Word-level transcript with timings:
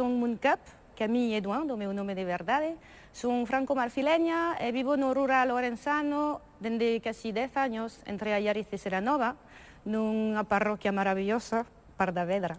Son 0.00 0.16
Muncap, 0.16 0.64
que 0.96 1.04
a 1.04 1.12
mí 1.12 1.36
é 1.36 1.44
doando 1.44 1.76
o 1.76 1.76
meu 1.76 1.92
nome 1.92 2.16
de 2.16 2.24
verdade. 2.24 2.72
Son 3.12 3.44
franco-marfileña 3.44 4.56
e 4.56 4.72
vivo 4.72 4.96
no 4.96 5.12
rural 5.12 5.52
lorenzano 5.52 6.40
dende 6.56 7.04
casi 7.04 7.36
10 7.36 7.60
años 7.60 8.00
entre 8.08 8.32
Allariz 8.32 8.64
e 8.72 8.80
Seranova, 8.80 9.36
nunha 9.84 10.40
parroquia 10.48 10.88
maravillosa, 10.88 11.68
Pardavedra, 12.00 12.56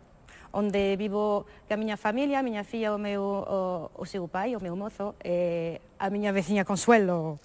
onde 0.53 0.93
vivo 1.01 1.49
que 1.65 1.73
a 1.73 1.81
miña 1.81 1.97
familia, 1.97 2.37
a 2.37 2.45
miña 2.45 2.61
filla, 2.61 2.93
o 2.93 3.01
meu 3.01 3.25
o, 3.25 3.89
o 3.89 4.05
seu 4.05 4.29
pai, 4.29 4.53
o 4.53 4.61
meu 4.61 4.77
mozo, 4.77 5.17
e 5.25 5.81
a 5.97 6.13
miña 6.13 6.29
veciña 6.29 6.61
Consuelo. 6.61 7.41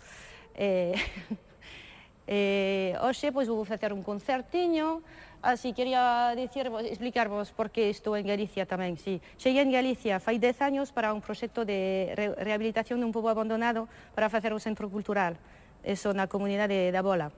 E, 0.52 0.92
e, 2.28 2.92
hoxe 3.00 3.32
pois 3.32 3.48
vou 3.48 3.64
facer 3.64 3.96
un 3.96 4.04
concertiño, 4.04 5.00
Ah, 5.46 5.52
Así 5.52 5.72
quería 5.72 6.34
dicirvos, 6.36 6.82
explicarvos 6.82 7.52
por 7.52 7.70
que 7.70 7.88
estou 7.88 8.18
en 8.18 8.26
Galicia 8.26 8.66
tamén. 8.66 8.98
Sí. 8.98 9.22
Cheguei 9.38 9.62
en 9.62 9.70
Galicia 9.70 10.18
fai 10.18 10.42
10 10.42 10.58
anos 10.58 10.90
para 10.90 11.14
un 11.14 11.22
proxecto 11.22 11.62
de 11.62 12.10
re 12.18 12.34
rehabilitación 12.34 12.98
dun 12.98 13.14
pobo 13.14 13.30
abandonado 13.30 13.86
para 14.18 14.26
facer 14.26 14.50
un 14.50 14.58
centro 14.58 14.90
cultural, 14.90 15.38
eso 15.86 16.10
na 16.10 16.26
comunidade 16.26 16.90
da 16.90 16.98
Bola. 16.98 17.30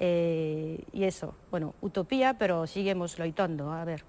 Eh, 0.00 0.80
e 0.96 1.04
eso, 1.04 1.36
bueno, 1.52 1.76
utopía, 1.84 2.40
pero 2.40 2.64
seguimos 2.64 3.20
loitando, 3.20 3.68
a 3.68 3.84
ver. 3.84 4.00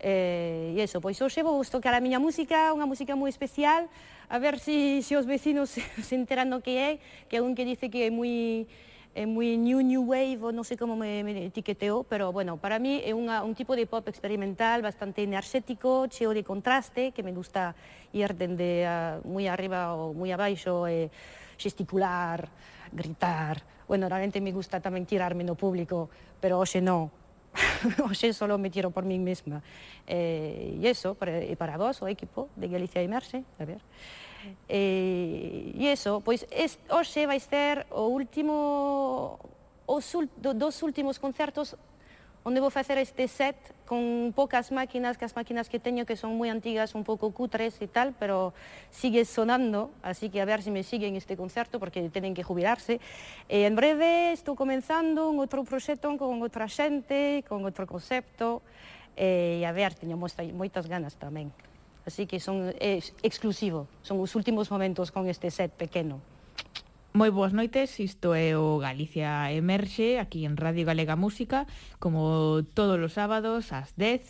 Eh, 0.00 0.72
e 0.72 0.80
eso, 0.80 1.04
pois 1.04 1.20
hoxe 1.20 1.44
vou 1.44 1.60
tocar 1.68 1.92
a 1.92 2.00
miña 2.00 2.16
música, 2.16 2.72
unha 2.72 2.88
música 2.88 3.12
moi 3.12 3.28
especial, 3.28 3.92
a 4.32 4.40
ver 4.40 4.56
se 4.56 5.04
si, 5.04 5.12
si 5.12 5.12
os 5.20 5.28
vecinos 5.28 5.76
se 6.08 6.14
enteran 6.16 6.48
do 6.48 6.64
que 6.64 6.80
é, 6.80 6.90
que 7.28 7.36
é 7.36 7.44
un 7.44 7.52
que 7.52 7.68
dice 7.68 7.92
que 7.92 8.08
é 8.08 8.10
moi 8.10 8.64
é 9.18 9.26
moi 9.26 9.58
new 9.58 9.82
new 9.82 10.06
wave, 10.06 10.38
ou 10.46 10.54
non 10.54 10.62
sei 10.62 10.78
como 10.78 10.94
me, 10.94 11.26
me 11.26 11.50
etiqueteou, 11.50 12.06
pero 12.06 12.30
bueno, 12.30 12.54
para 12.54 12.78
mí 12.78 13.02
é 13.02 13.10
unha, 13.10 13.42
un 13.42 13.50
tipo 13.50 13.74
de 13.74 13.82
pop 13.82 14.06
experimental 14.06 14.78
bastante 14.78 15.26
enerxético, 15.26 16.06
cheo 16.06 16.30
de 16.30 16.46
contraste, 16.46 17.10
que 17.10 17.26
me 17.26 17.34
gusta 17.34 17.74
ir 18.14 18.30
dende 18.38 18.86
uh, 18.86 19.18
moi 19.26 19.50
arriba 19.50 19.98
ou 19.98 20.14
moi 20.14 20.30
abaixo, 20.30 20.86
e 20.86 21.10
gesticular, 21.58 22.46
gritar. 22.94 23.58
Bueno, 23.90 24.06
realmente 24.06 24.38
me 24.38 24.54
gusta 24.54 24.78
tamén 24.78 25.02
tirarme 25.02 25.42
no 25.42 25.58
público, 25.58 26.06
pero 26.38 26.62
hoxe 26.62 26.78
non. 26.78 27.10
hoxe 28.04 28.32
solo 28.32 28.58
me 28.58 28.70
tiro 28.70 28.90
por 28.90 29.04
mí 29.04 29.18
mesma. 29.18 29.62
Eh, 30.06 30.78
e 30.80 30.86
eso, 30.86 31.14
para, 31.14 31.44
e 31.44 31.54
para 31.56 31.76
vos 31.76 32.00
o 32.02 32.08
equipo 32.08 32.48
de 32.56 32.68
Galicia 32.68 33.02
Imerse, 33.02 33.44
a 33.58 33.64
ver. 33.64 33.80
Eh, 34.68 35.72
e 35.74 35.86
eso, 35.88 36.20
pois 36.20 36.46
es, 36.50 36.78
hoxe 36.88 37.26
vai 37.26 37.40
ser 37.40 37.86
o 37.90 38.08
último, 38.08 39.38
os, 39.86 40.06
do, 40.36 40.54
dos 40.54 40.82
últimos 40.82 41.18
concertos 41.18 41.76
onde 42.48 42.64
vou 42.64 42.72
facer 42.72 42.96
este 42.96 43.28
set 43.28 43.60
con 43.84 44.32
poucas 44.32 44.72
máquinas, 44.72 45.20
que 45.20 45.28
as 45.28 45.36
máquinas 45.36 45.68
que 45.68 45.76
teño 45.76 46.08
que 46.08 46.16
son 46.16 46.32
moi 46.32 46.48
antigas, 46.48 46.96
un 46.96 47.04
pouco 47.04 47.28
cutres 47.28 47.76
e 47.84 47.88
tal, 47.92 48.16
pero 48.16 48.56
sigue 48.88 49.28
sonando, 49.28 49.92
así 50.00 50.32
que 50.32 50.40
a 50.40 50.48
ver 50.48 50.64
se 50.64 50.68
si 50.68 50.70
me 50.72 50.80
siguen 50.80 51.12
este 51.12 51.36
concerto, 51.36 51.76
porque 51.76 52.08
tenen 52.08 52.32
que 52.32 52.40
jubilarse. 52.40 53.04
E 53.52 53.68
en 53.68 53.76
breve 53.76 54.32
estou 54.32 54.56
comenzando 54.56 55.28
un 55.28 55.44
outro 55.44 55.60
proxecto 55.60 56.08
con 56.16 56.40
outra 56.40 56.72
xente, 56.72 57.44
con 57.44 57.68
outro 57.68 57.84
concepto, 57.84 58.64
eh, 59.12 59.60
e 59.60 59.68
a 59.68 59.72
ver, 59.76 59.92
teño 59.92 60.16
moitas 60.16 60.88
ganas 60.88 61.20
tamén. 61.20 61.52
Así 62.08 62.24
que 62.24 62.40
son 62.40 62.72
eh, 62.80 62.80
é, 62.80 63.04
exclusivo, 63.20 63.92
son 64.00 64.24
os 64.24 64.32
últimos 64.32 64.72
momentos 64.72 65.12
con 65.12 65.28
este 65.28 65.52
set 65.52 65.68
pequeno. 65.76 66.24
Moi 67.16 67.32
boas 67.32 67.56
noites, 67.56 67.96
isto 68.04 68.36
é 68.36 68.52
o 68.52 68.76
Galicia 68.76 69.48
Emerxe, 69.48 70.20
aquí 70.20 70.44
en 70.44 70.60
Radio 70.60 70.84
Galega 70.84 71.16
Música, 71.16 71.64
como 71.98 72.60
todos 72.76 73.00
os 73.00 73.16
sábados 73.16 73.72
ás 73.72 73.96
10. 73.96 74.28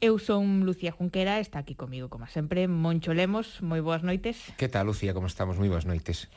Eu 0.00 0.16
son 0.16 0.64
Lucía 0.64 0.94
Junquera, 0.94 1.42
está 1.42 1.58
aquí 1.58 1.74
comigo, 1.74 2.08
como 2.08 2.30
sempre, 2.30 2.70
Moncho 2.70 3.12
Lemos, 3.12 3.60
moi 3.60 3.82
boas 3.82 4.06
noites. 4.06 4.38
Que 4.56 4.70
tal, 4.70 4.86
Lucía, 4.86 5.12
como 5.12 5.26
estamos? 5.26 5.58
Moi 5.58 5.68
boas 5.68 5.84
noites. 5.84 6.30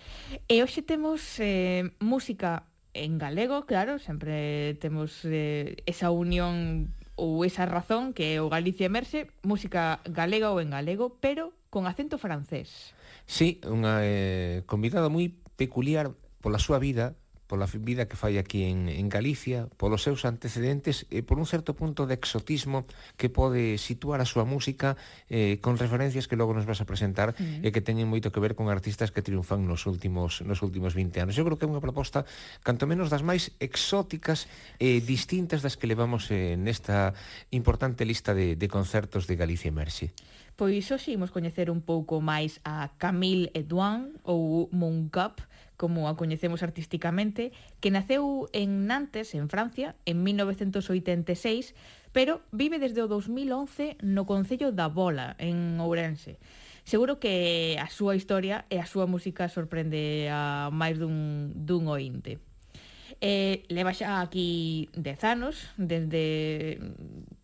E 0.50 0.66
hoxe 0.66 0.82
temos 0.82 1.22
eh, 1.38 1.94
música 2.02 2.68
en 2.98 3.22
galego, 3.22 3.70
claro, 3.70 4.02
sempre 4.02 4.74
temos 4.82 5.22
eh, 5.30 5.78
esa 5.86 6.10
unión 6.10 6.90
ou 7.16 7.46
esa 7.46 7.70
razón 7.70 8.18
que 8.18 8.36
é 8.36 8.42
o 8.42 8.50
Galicia 8.50 8.90
Emerxe, 8.90 9.30
música 9.46 10.02
galega 10.10 10.50
ou 10.50 10.58
en 10.58 10.74
galego, 10.74 11.22
pero 11.22 11.54
con 11.70 11.86
acento 11.86 12.18
francés. 12.18 12.98
Sí, 13.30 13.62
unha 13.64 14.02
eh, 14.02 14.66
convidada 14.68 15.08
moi 15.08 15.32
peculiar 15.56 16.12
pola 16.42 16.60
súa 16.60 16.80
vida, 16.80 17.16
pola 17.54 17.68
vida 17.70 18.08
que 18.10 18.18
fai 18.18 18.42
aquí 18.42 18.64
en, 18.66 18.90
en 18.90 19.14
Galicia, 19.14 19.70
polos 19.78 20.02
seus 20.02 20.26
antecedentes 20.26 21.06
e 21.14 21.22
por 21.22 21.38
un 21.38 21.46
certo 21.46 21.78
punto 21.78 22.10
de 22.10 22.18
exotismo 22.18 22.82
que 23.14 23.30
pode 23.30 23.78
situar 23.78 24.24
a 24.24 24.26
súa 24.26 24.42
música 24.42 24.98
eh, 25.30 25.62
con 25.62 25.78
referencias 25.78 26.26
que 26.26 26.34
logo 26.34 26.58
nos 26.58 26.66
vas 26.66 26.82
a 26.82 26.90
presentar 26.90 27.36
uh 27.36 27.38
-huh. 27.38 27.62
e 27.62 27.70
que 27.70 27.86
teñen 27.86 28.10
moito 28.10 28.34
que 28.34 28.42
ver 28.42 28.58
con 28.58 28.74
artistas 28.74 29.14
que 29.14 29.22
triunfan 29.22 29.70
nos 29.70 29.86
últimos 29.86 30.42
nos 30.42 30.66
últimos 30.66 30.98
20 30.98 31.30
anos. 31.30 31.38
Eu 31.38 31.46
creo 31.46 31.62
que 31.62 31.68
é 31.68 31.72
unha 31.72 31.84
proposta 31.84 32.26
canto 32.66 32.90
menos 32.90 33.14
das 33.14 33.22
máis 33.22 33.54
exóticas 33.62 34.50
e 34.82 34.98
eh, 34.98 35.00
distintas 35.06 35.62
das 35.62 35.78
que 35.78 35.86
levamos 35.86 36.34
eh, 36.34 36.58
nesta 36.58 37.14
importante 37.54 38.02
lista 38.02 38.34
de, 38.34 38.58
de 38.58 38.68
concertos 38.72 39.30
de 39.30 39.38
Galicia 39.38 39.70
Emerxe. 39.70 40.16
Pois 40.56 40.86
hoxe 40.94 41.18
imos 41.18 41.34
coñecer 41.34 41.74
un 41.74 41.82
pouco 41.82 42.22
máis 42.22 42.62
a 42.62 42.94
Camille 43.02 43.50
Edouin 43.58 44.14
ou 44.22 44.70
Mooncup, 44.70 45.42
como 45.82 46.06
a 46.06 46.14
coñecemos 46.14 46.62
artísticamente, 46.62 47.50
que 47.82 47.90
naceu 47.90 48.46
en 48.54 48.86
Nantes, 48.86 49.34
en 49.34 49.50
Francia, 49.50 49.98
en 50.06 50.22
1986, 50.22 51.74
pero 52.14 52.46
vive 52.54 52.78
desde 52.78 53.02
o 53.02 53.10
2011 53.10 53.98
no 54.06 54.30
Concello 54.30 54.70
da 54.70 54.94
Bola, 54.94 55.34
en 55.42 55.82
Ourense. 55.82 56.38
Seguro 56.86 57.18
que 57.18 57.82
a 57.82 57.90
súa 57.90 58.14
historia 58.14 58.70
e 58.70 58.78
a 58.78 58.86
súa 58.86 59.10
música 59.10 59.50
sorprende 59.50 60.30
a 60.30 60.70
máis 60.70 61.02
dun, 61.02 61.50
dun 61.66 61.90
ointe. 61.90 62.38
Eh, 63.26 63.66
leva 63.74 63.98
xa 63.98 64.22
aquí 64.22 64.94
dez 64.94 65.26
anos 65.26 65.74
desde 65.82 66.78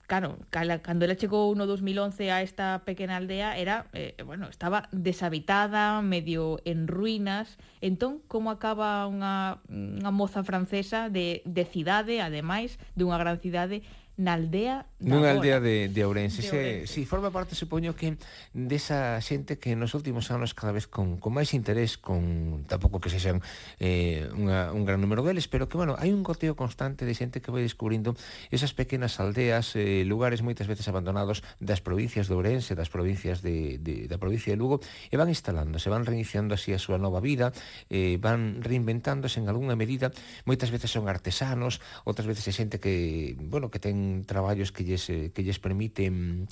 Claro, 0.10 0.40
cando 0.50 1.06
ela 1.06 1.14
chegou 1.14 1.54
no 1.54 1.70
2011 1.70 2.34
a 2.34 2.42
esta 2.42 2.82
pequena 2.82 3.22
aldea 3.22 3.54
era, 3.62 3.86
eh, 3.94 4.18
bueno, 4.26 4.50
estaba 4.50 4.90
deshabitada, 4.90 6.02
medio 6.02 6.58
en 6.66 6.88
ruínas. 6.90 7.62
Entón, 7.78 8.18
como 8.26 8.50
acaba 8.50 9.06
unha, 9.06 9.62
unha 9.70 10.10
moza 10.10 10.42
francesa 10.42 11.14
de, 11.14 11.46
de 11.46 11.62
cidade, 11.62 12.26
ademais, 12.26 12.82
dunha 12.98 13.22
gran 13.22 13.38
cidade, 13.38 13.86
na 14.20 14.36
aldea 14.36 14.84
da 15.00 15.16
Nunha 15.16 15.32
aldea 15.32 15.64
de, 15.64 15.88
de 15.88 16.04
Ourense. 16.04 16.44
De 16.44 16.52
Ourense. 16.52 16.88
Se, 16.88 16.92
si, 16.92 17.08
forma 17.08 17.32
parte, 17.32 17.56
supoño, 17.56 17.96
que 17.96 18.20
desa 18.52 19.16
xente 19.24 19.56
que 19.56 19.80
nos 19.80 19.96
últimos 19.96 20.28
anos 20.28 20.52
cada 20.52 20.76
vez 20.76 20.92
con, 20.92 21.24
con 21.24 21.32
máis 21.32 21.56
interés, 21.56 21.96
con 21.96 22.68
tampouco 22.68 23.00
que 23.00 23.08
sexan 23.08 23.40
eh, 23.80 24.28
unha, 24.36 24.76
un 24.76 24.84
gran 24.84 25.00
número 25.00 25.24
deles, 25.24 25.48
pero 25.48 25.72
que, 25.72 25.80
bueno, 25.80 25.96
hai 25.96 26.12
un 26.12 26.20
goteo 26.20 26.60
constante 26.60 27.08
de 27.08 27.16
xente 27.16 27.40
que 27.40 27.48
vai 27.48 27.64
descubrindo 27.64 28.20
esas 28.52 28.76
pequenas 28.76 29.24
aldeas, 29.24 29.80
eh, 29.80 30.04
lugares 30.04 30.44
moitas 30.44 30.68
veces 30.68 30.92
abandonados 30.92 31.40
das 31.64 31.80
provincias 31.80 32.28
de 32.28 32.36
Ourense, 32.36 32.76
das 32.76 32.92
provincias 32.92 33.40
de, 33.40 33.80
de, 33.80 34.12
da 34.12 34.20
provincia 34.20 34.52
de 34.52 34.60
Lugo, 34.60 34.84
e 35.08 35.16
van 35.16 35.32
instalando, 35.32 35.80
se 35.80 35.88
van 35.88 36.04
reiniciando 36.04 36.60
así 36.60 36.76
a 36.76 36.80
súa 36.82 37.00
nova 37.00 37.24
vida, 37.24 37.56
eh, 37.88 38.20
van 38.20 38.60
reinventándose 38.60 39.40
en 39.40 39.48
algunha 39.48 39.80
medida, 39.80 40.12
moitas 40.44 40.76
veces 40.76 40.92
son 40.92 41.08
artesanos, 41.08 41.80
outras 42.04 42.28
veces 42.28 42.44
é 42.44 42.52
xente 42.52 42.84
que, 42.84 43.40
bueno, 43.40 43.72
que 43.72 43.80
ten 43.80 44.09
traballos 44.26 44.72
que 44.72 44.86
lles, 44.86 45.06
que 45.08 45.42
lles 45.44 45.60
permiten 45.60 46.48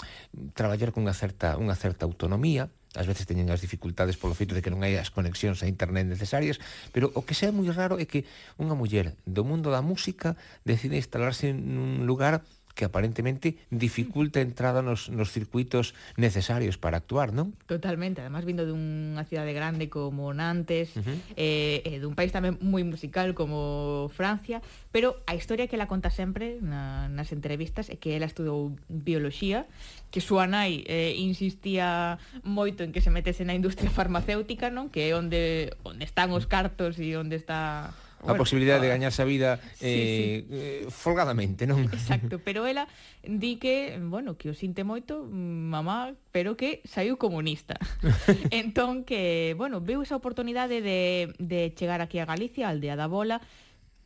traballar 0.57 0.91
con 0.93 1.05
unha 1.05 1.15
certa, 1.15 1.55
unha 1.57 1.75
certa 1.77 2.05
autonomía, 2.05 2.69
ás 2.97 3.05
veces 3.05 3.29
teñen 3.29 3.53
as 3.53 3.61
dificultades 3.61 4.17
polo 4.17 4.33
feito 4.33 4.57
de 4.57 4.65
que 4.65 4.73
non 4.73 4.81
hai 4.81 4.97
as 4.97 5.13
conexións 5.13 5.61
a 5.61 5.69
internet 5.69 6.09
necesarias, 6.09 6.57
pero 6.89 7.13
o 7.13 7.21
que 7.21 7.37
sea 7.37 7.53
moi 7.53 7.69
raro 7.69 8.01
é 8.01 8.09
que 8.09 8.25
unha 8.57 8.73
muller 8.73 9.13
do 9.27 9.45
mundo 9.45 9.69
da 9.69 9.85
música 9.85 10.33
decide 10.65 10.97
instalarse 10.97 11.53
nun 11.53 12.09
lugar 12.09 12.41
que 12.77 12.85
aparentemente 12.85 13.57
dificulta 13.73 14.37
a 14.37 14.45
entrada 14.45 14.85
nos, 14.85 15.09
nos 15.09 15.33
circuitos 15.33 15.97
necesarios 16.13 16.77
para 16.77 17.01
actuar, 17.01 17.33
non? 17.33 17.57
Totalmente, 17.65 18.21
además 18.21 18.45
vindo 18.45 18.69
dunha 18.69 19.25
cidade 19.25 19.57
grande 19.57 19.89
como 19.89 20.29
Nantes, 20.29 20.93
uh 20.93 21.01
-huh. 21.01 21.17
eh, 21.33 21.81
eh, 21.81 21.97
dun 21.97 22.13
país 22.13 22.29
tamén 22.29 22.61
moi 22.61 22.85
musical 22.85 23.33
como 23.33 24.13
Francia, 24.13 24.61
pero 24.93 25.17
a 25.25 25.33
historia 25.33 25.65
que 25.65 25.73
ela 25.73 25.89
conta 25.89 26.13
sempre 26.13 26.61
na, 26.61 27.09
nas 27.09 27.33
entrevistas 27.33 27.89
é 27.89 27.97
que 27.97 28.13
ela 28.13 28.29
estudou 28.29 28.77
bioloxía, 28.85 29.65
que 30.13 30.21
súa 30.21 30.45
nai 30.45 30.85
eh, 30.85 31.17
insistía 31.17 32.21
moito 32.45 32.85
en 32.85 32.93
que 32.93 33.01
se 33.01 33.09
metese 33.09 33.41
na 33.41 33.57
industria 33.57 33.89
farmacéutica, 33.89 34.69
non? 34.69 34.93
Que 34.93 35.09
é 35.09 35.17
onde 35.17 35.73
onde 35.81 36.05
están 36.05 36.29
os 36.29 36.45
cartos 36.45 37.01
e 37.01 37.17
onde 37.17 37.41
está 37.41 37.89
a 38.19 38.33
bueno, 38.33 38.37
posibilidad 38.37 38.81
de 38.81 38.87
ah, 38.87 38.95
gañarse 38.97 39.21
a 39.21 39.25
vida 39.25 39.59
eh, 39.79 40.45
sí, 40.47 40.55
sí. 40.55 40.61
Eh, 40.61 40.85
folgadamente, 40.89 41.67
non? 41.67 41.85
Exacto, 41.93 42.39
pero 42.45 42.65
ela 42.65 42.87
di 43.23 43.57
que, 43.57 43.99
bueno, 44.01 44.37
que 44.37 44.49
o 44.49 44.55
sinte 44.57 44.81
moito, 44.83 45.25
mm, 45.29 45.69
mamá, 45.69 46.17
pero 46.33 46.57
que 46.57 46.81
saiu 46.83 47.21
comunista. 47.21 47.77
entón 48.49 49.05
que, 49.05 49.53
bueno, 49.53 49.79
veu 49.81 50.01
esa 50.01 50.17
oportunidade 50.17 50.81
de, 50.81 51.33
de 51.37 51.73
chegar 51.77 52.01
aquí 52.01 52.17
a 52.17 52.25
Galicia, 52.25 52.67
a 52.67 52.73
aldea 52.73 52.97
da 52.97 53.05
Bola, 53.05 53.41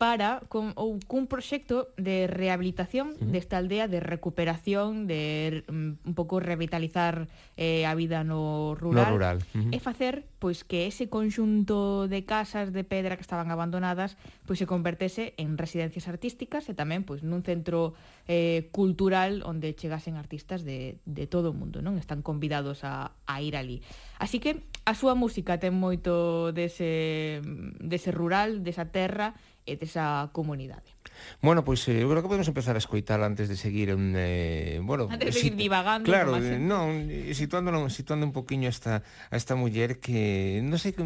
para 0.01 0.41
con, 0.49 0.73
ou 0.81 0.97
cun 1.05 1.29
proxecto 1.29 1.93
de 1.93 2.25
rehabilitación 2.25 3.13
uh 3.13 3.21
-huh. 3.21 3.29
desta 3.29 3.61
aldea, 3.61 3.85
de 3.85 4.01
recuperación, 4.01 5.05
de 5.05 5.61
um, 5.69 6.01
un 6.01 6.13
pouco 6.17 6.41
revitalizar 6.41 7.29
eh, 7.53 7.85
a 7.85 7.93
vida 7.93 8.25
no 8.25 8.73
rural, 8.73 9.05
no 9.05 9.13
rural. 9.13 9.37
Uh 9.53 9.69
-huh. 9.69 9.69
e 9.69 9.77
facer 9.77 10.25
pois 10.41 10.65
que 10.65 10.89
ese 10.89 11.05
conxunto 11.05 12.09
de 12.09 12.25
casas 12.25 12.73
de 12.73 12.81
pedra 12.81 13.13
que 13.13 13.21
estaban 13.21 13.53
abandonadas 13.53 14.17
pois 14.49 14.57
se 14.57 14.65
convertese 14.65 15.37
en 15.37 15.53
residencias 15.61 16.09
artísticas 16.09 16.65
e 16.65 16.73
tamén 16.73 17.05
pois 17.05 17.21
nun 17.21 17.45
centro 17.45 17.93
eh, 18.25 18.73
cultural 18.73 19.45
onde 19.45 19.77
chegasen 19.77 20.17
artistas 20.17 20.65
de, 20.65 20.97
de 21.05 21.29
todo 21.29 21.53
o 21.53 21.57
mundo, 21.57 21.85
non? 21.85 22.01
Están 22.01 22.25
convidados 22.25 22.81
a, 22.81 23.13
a 23.29 23.37
ir 23.45 23.53
ali. 23.53 23.85
Así 24.17 24.41
que 24.41 24.65
a 24.81 24.97
súa 24.97 25.13
música 25.13 25.61
ten 25.61 25.77
moito 25.77 26.49
dese, 26.57 27.37
mm, 27.45 27.85
dese 27.85 28.09
rural, 28.09 28.65
desa 28.65 28.89
terra, 28.89 29.37
e 29.65 29.75
desa 29.75 30.29
comunidade. 30.33 31.00
Bueno, 31.41 31.63
pois 31.63 31.81
pues, 31.85 31.97
eh, 31.97 32.01
eu 32.01 32.09
creo 32.09 32.21
que 32.21 32.29
podemos 32.29 32.47
empezar 32.47 32.75
a 32.75 32.81
escoitar 32.81 33.21
antes 33.21 33.49
de 33.49 33.57
seguir 33.57 33.89
en, 33.89 34.13
eh, 34.15 34.79
bueno, 34.83 35.07
antes 35.09 35.33
de 35.33 35.33
seguir 35.33 35.55
divagando. 35.55 36.05
Claro, 36.05 36.37
eh, 36.37 36.59
non, 36.59 37.09
eh, 37.09 37.33
situándolo, 37.33 37.89
situando 37.89 38.25
un 38.25 38.33
poquiño 38.33 38.69
esta 38.69 39.01
a 39.01 39.35
esta 39.35 39.57
muller 39.57 39.97
que 39.97 40.61
non 40.61 40.77
sei, 40.77 40.93
que 40.93 41.01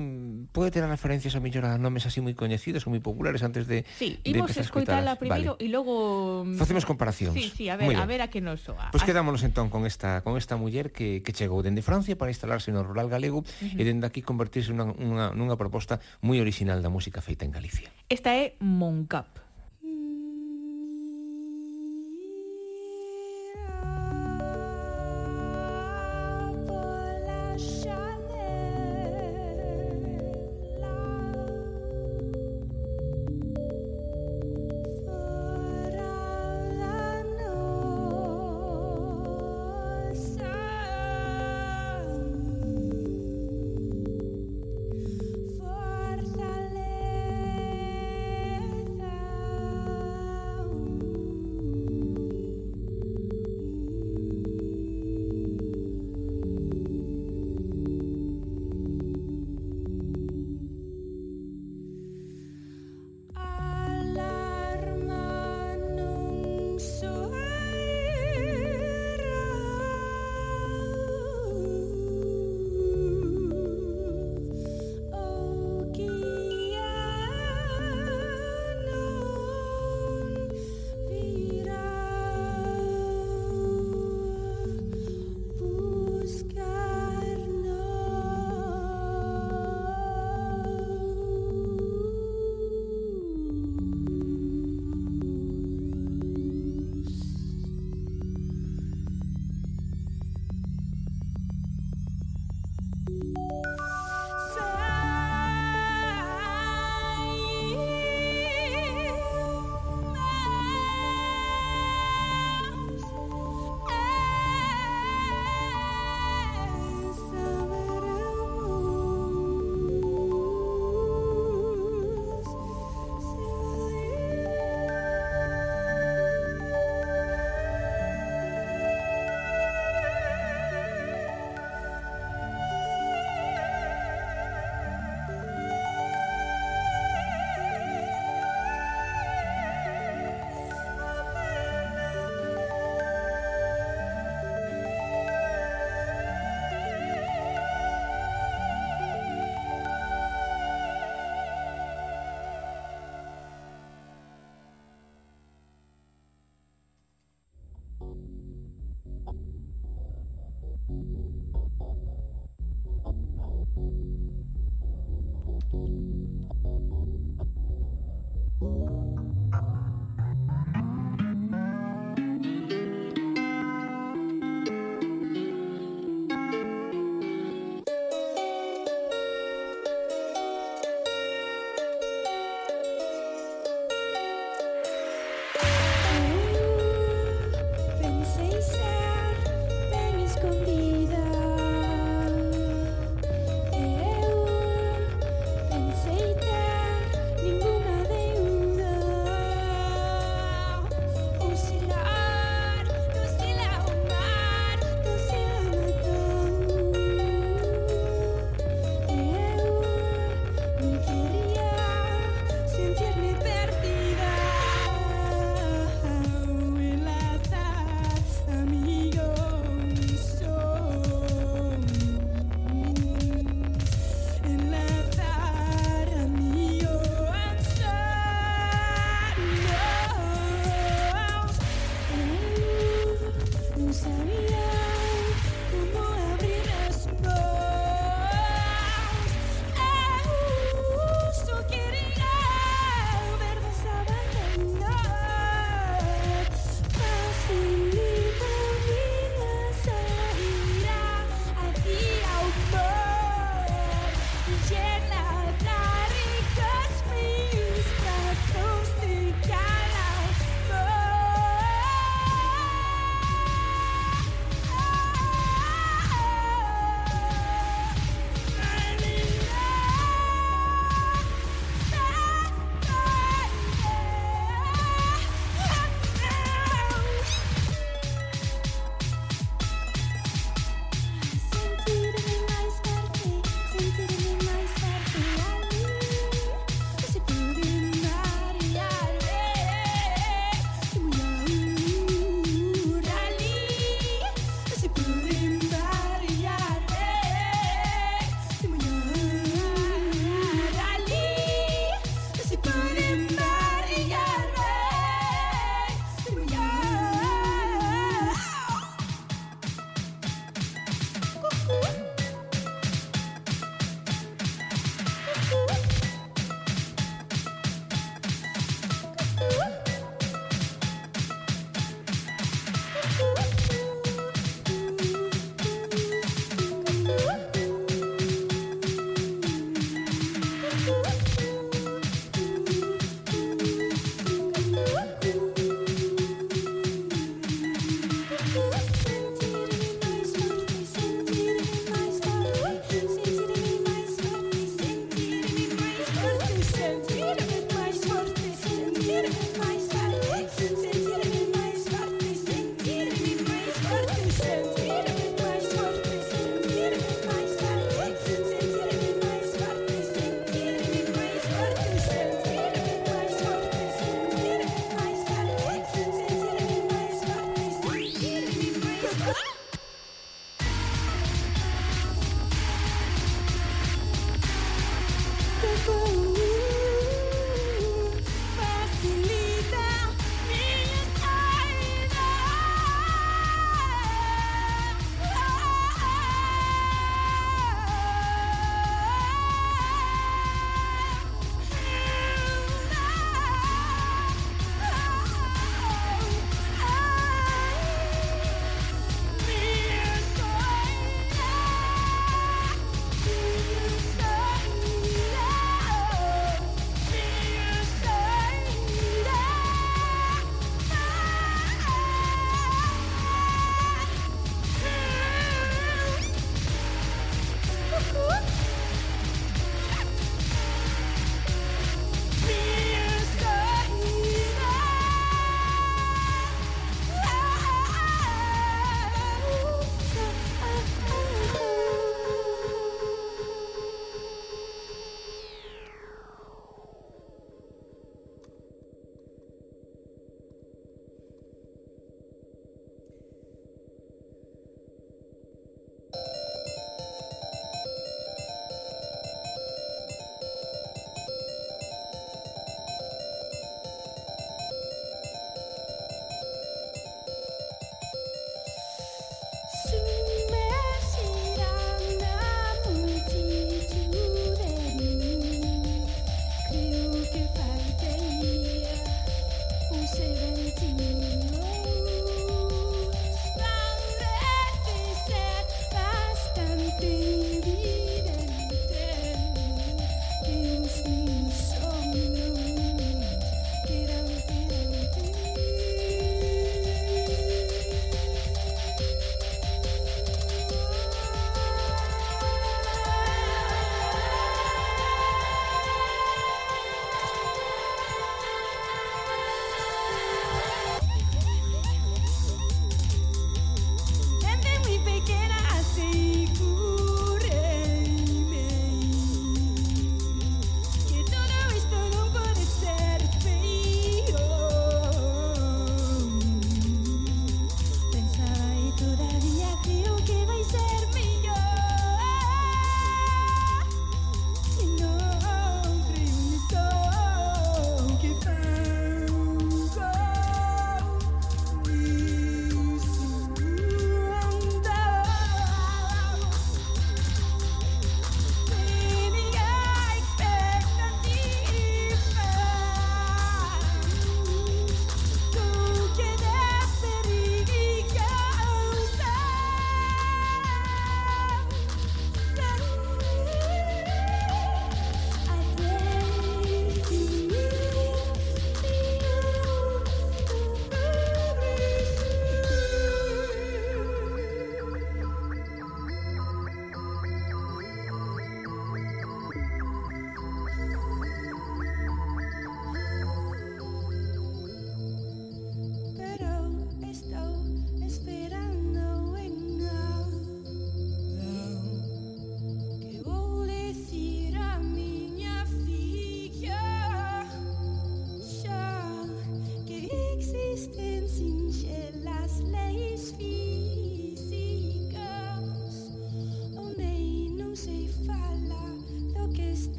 pode 0.51 0.75
ter 0.75 0.83
referencias 0.83 1.36
a 1.38 1.39
mellor 1.39 1.63
a 1.68 1.80
nomes 1.80 2.03
así 2.03 2.19
moi 2.19 2.36
coñecidos 2.36 2.83
ou 2.83 2.92
moi 2.92 3.00
populares 3.00 3.44
antes 3.47 3.69
de 3.69 3.88
Sí, 3.95 4.19
de 4.19 4.36
imos 4.36 4.51
escoitala 4.59 5.15
primeiro 5.15 5.56
e 5.56 5.68
vale. 5.68 5.71
logo 5.71 6.44
mm, 6.44 6.59
facemos 6.59 6.83
comparacións. 6.83 7.36
Sí, 7.36 7.51
sí, 7.56 7.65
a 7.71 7.80
ver, 7.80 7.95
a 7.95 8.03
ver 8.03 8.19
a 8.19 8.27
que 8.27 8.44
nos 8.44 8.59
soa. 8.59 8.92
Pois 8.92 9.01
pues 9.01 9.07
quedámonos 9.07 9.39
entón 9.47 9.71
con 9.71 9.88
esta 9.88 10.19
con 10.25 10.36
esta 10.36 10.59
muller 10.59 10.92
que 10.92 11.24
que 11.24 11.31
chegou 11.31 11.63
dende 11.63 11.80
Francia 11.80 12.19
para 12.19 12.33
instalarse 12.33 12.75
no 12.75 12.83
rural 12.83 13.07
galego 13.07 13.39
uh 13.39 13.47
-huh. 13.47 13.80
e 13.80 13.83
dende 13.88 14.03
aquí 14.03 14.19
convertirse 14.19 14.75
nunha, 14.75 14.92
nunha, 14.92 15.27
nunha 15.31 15.56
proposta 15.56 16.03
moi 16.19 16.44
orixinal 16.44 16.83
da 16.83 16.92
música 16.92 17.24
feita 17.24 17.47
en 17.47 17.56
Galicia. 17.56 17.88
Esta 18.12 18.36
é 18.36 18.59
Moncap. 18.59 19.44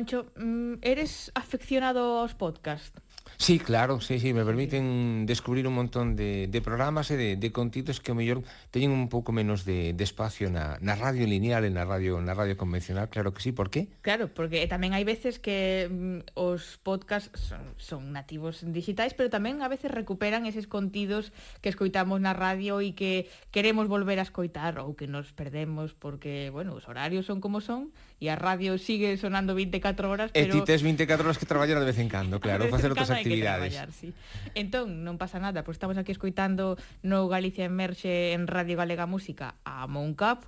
Moncho, 0.00 0.32
mm, 0.34 0.76
¿eres 0.80 1.30
aficionado 1.34 2.20
a 2.20 2.22
los 2.22 2.34
podcasts? 2.34 2.98
Sí, 3.40 3.58
claro, 3.58 4.02
sí, 4.02 4.20
sí, 4.20 4.34
me 4.34 4.44
permiten 4.44 5.24
descubrir 5.24 5.66
un 5.66 5.72
montón 5.72 6.14
de, 6.14 6.46
de 6.46 6.60
programas 6.60 7.10
e 7.10 7.16
de, 7.16 7.40
de 7.40 7.48
contidos 7.56 7.96
que 7.96 8.12
o 8.12 8.14
mellor 8.14 8.44
teñen 8.68 8.92
un 8.92 9.08
pouco 9.08 9.32
menos 9.32 9.64
de, 9.64 9.96
de 9.96 10.04
espacio 10.04 10.52
na, 10.52 10.76
na 10.84 10.92
radio 10.92 11.24
lineal 11.24 11.64
e 11.64 11.72
na 11.72 11.88
radio 11.88 12.20
na 12.20 12.36
radio 12.36 12.60
convencional, 12.60 13.08
claro 13.08 13.32
que 13.32 13.40
sí, 13.40 13.56
por 13.56 13.72
qué? 13.72 13.88
Claro, 14.04 14.28
porque 14.28 14.60
tamén 14.68 14.92
hai 14.92 15.08
veces 15.08 15.40
que 15.40 15.88
mm, 15.88 16.36
os 16.36 16.76
podcast 16.84 17.32
son, 17.32 17.64
son 17.80 18.12
nativos 18.12 18.60
digitais, 18.60 19.16
pero 19.16 19.32
tamén 19.32 19.64
a 19.64 19.72
veces 19.72 19.88
recuperan 19.88 20.44
eses 20.44 20.68
contidos 20.68 21.32
que 21.64 21.72
escoitamos 21.72 22.20
na 22.20 22.36
radio 22.36 22.84
e 22.84 22.92
que 22.92 23.24
queremos 23.56 23.88
volver 23.88 24.20
a 24.20 24.28
escoitar 24.28 24.76
ou 24.84 24.92
que 24.92 25.08
nos 25.08 25.32
perdemos 25.32 25.96
porque, 25.96 26.52
bueno, 26.52 26.76
os 26.76 26.84
horarios 26.92 27.24
son 27.24 27.40
como 27.40 27.64
son 27.64 27.88
e 28.20 28.28
a 28.28 28.36
radio 28.36 28.76
sigue 28.76 29.16
sonando 29.16 29.56
24 29.56 30.12
horas, 30.12 30.28
pero... 30.28 30.44
E 30.44 30.60
ti 30.60 30.60
tes 30.60 30.84
24 30.84 31.24
horas 31.24 31.40
que 31.40 31.48
traballar 31.48 31.80
de 31.80 31.88
vez 31.88 31.96
en 31.96 32.12
cando, 32.12 32.36
claro, 32.44 32.68
facer 32.68 32.92
outras 32.92 33.08
actividades 33.08 33.29
actividades. 33.30 33.70
Que 33.70 33.78
traballar, 33.78 33.92
sí. 33.94 34.10
Entón, 34.58 35.06
non 35.06 35.14
pasa 35.14 35.38
nada, 35.38 35.62
pois 35.62 35.78
estamos 35.78 35.94
aquí 35.94 36.10
escoitando 36.10 36.74
no 37.06 37.30
Galicia 37.30 37.70
Emerxe 37.70 38.34
en 38.34 38.50
Radio 38.50 38.74
Galega 38.74 39.06
Música 39.06 39.54
a 39.62 39.86
Moncap, 39.86 40.42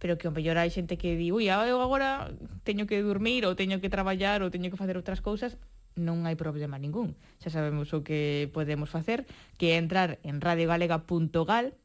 pero 0.00 0.16
que 0.16 0.28
o 0.28 0.32
mellor 0.32 0.56
hai 0.56 0.72
xente 0.72 0.96
que 0.96 1.20
di, 1.20 1.28
ui, 1.30 1.52
eu 1.52 1.78
agora 1.84 2.32
teño 2.64 2.88
que 2.88 3.00
dormir 3.04 3.44
ou 3.44 3.52
teño 3.52 3.78
que 3.78 3.92
traballar 3.92 4.40
ou 4.40 4.48
teño 4.48 4.72
que 4.72 4.80
facer 4.80 4.96
outras 4.96 5.20
cousas, 5.20 5.60
non 5.94 6.26
hai 6.26 6.34
problema 6.34 6.80
ningún. 6.80 7.14
Xa 7.38 7.52
sabemos 7.52 7.92
o 7.94 8.02
que 8.02 8.50
podemos 8.50 8.90
facer, 8.90 9.28
que 9.60 9.74
é 9.74 9.78
entrar 9.78 10.18
en 10.26 10.42
radiogalega.gal 10.42 11.76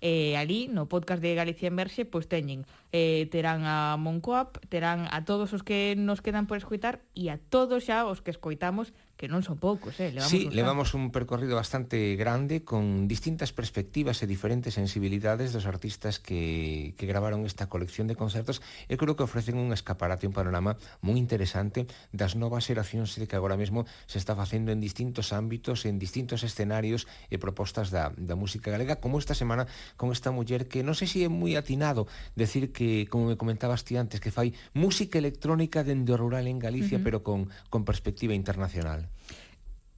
eh, 0.00 0.36
ali 0.36 0.68
no 0.68 0.86
podcast 0.86 1.22
de 1.22 1.34
Galicia 1.34 1.68
Emerxe 1.68 2.04
pois 2.04 2.28
teñen 2.28 2.68
eh, 2.92 3.26
terán 3.32 3.64
a 3.64 3.96
Moncoap 3.96 4.60
terán 4.68 5.08
a 5.10 5.24
todos 5.24 5.52
os 5.56 5.64
que 5.64 5.96
nos 5.96 6.20
quedan 6.20 6.46
por 6.46 6.60
escoitar 6.60 7.00
e 7.16 7.32
a 7.32 7.40
todos 7.40 7.88
xa 7.88 8.04
os 8.04 8.20
que 8.20 8.30
escoitamos 8.30 8.92
que 9.16 9.32
non 9.32 9.40
son 9.40 9.56
poucos, 9.56 9.96
eh? 9.96 10.12
Levamos 10.12 10.28
sí, 10.28 10.44
un 10.44 10.52
levamos 10.52 10.88
un 10.92 11.08
percorrido 11.08 11.56
bastante 11.56 12.20
grande 12.20 12.68
con 12.68 13.08
distintas 13.08 13.56
perspectivas 13.56 14.20
e 14.20 14.28
diferentes 14.28 14.76
sensibilidades 14.76 15.56
dos 15.56 15.64
artistas 15.64 16.20
que, 16.20 16.92
que 17.00 17.08
gravaron 17.08 17.48
esta 17.48 17.72
colección 17.72 18.12
de 18.12 18.14
concertos 18.14 18.60
e 18.92 19.00
creo 19.00 19.16
que 19.16 19.24
ofrecen 19.24 19.56
un 19.56 19.72
escaparate, 19.72 20.28
un 20.28 20.36
panorama 20.36 20.76
moi 21.00 21.16
interesante 21.16 21.88
das 22.12 22.36
novas 22.36 22.68
xeracións 22.68 23.16
de 23.16 23.24
que 23.24 23.40
agora 23.40 23.56
mesmo 23.56 23.88
se 24.04 24.20
está 24.20 24.36
facendo 24.36 24.68
en 24.68 24.84
distintos 24.84 25.32
ámbitos, 25.32 25.88
en 25.88 25.96
distintos 25.96 26.44
escenarios 26.44 27.08
e 27.32 27.40
propostas 27.40 27.88
da, 27.88 28.12
da 28.20 28.36
música 28.36 28.68
galega, 28.68 29.00
como 29.00 29.16
esta 29.16 29.32
semana 29.32 29.64
con 29.96 30.12
esta 30.12 30.28
muller 30.28 30.68
que 30.68 30.84
non 30.84 30.92
sei 30.92 31.08
se 31.08 31.24
é 31.24 31.32
moi 31.32 31.56
atinado 31.56 32.04
decir 32.36 32.68
que, 32.68 33.08
como 33.08 33.32
me 33.32 33.40
comentabas 33.40 33.80
ti 33.80 33.96
antes, 33.96 34.20
que 34.20 34.28
fai 34.28 34.52
música 34.76 35.16
electrónica 35.16 35.80
dende 35.80 36.12
o 36.12 36.20
rural 36.20 36.44
en 36.44 36.60
Galicia, 36.60 36.98
uh 36.98 37.00
-huh. 37.00 37.06
pero 37.08 37.24
con, 37.24 37.48
con 37.72 37.88
perspectiva 37.88 38.36
internacional 38.36 39.08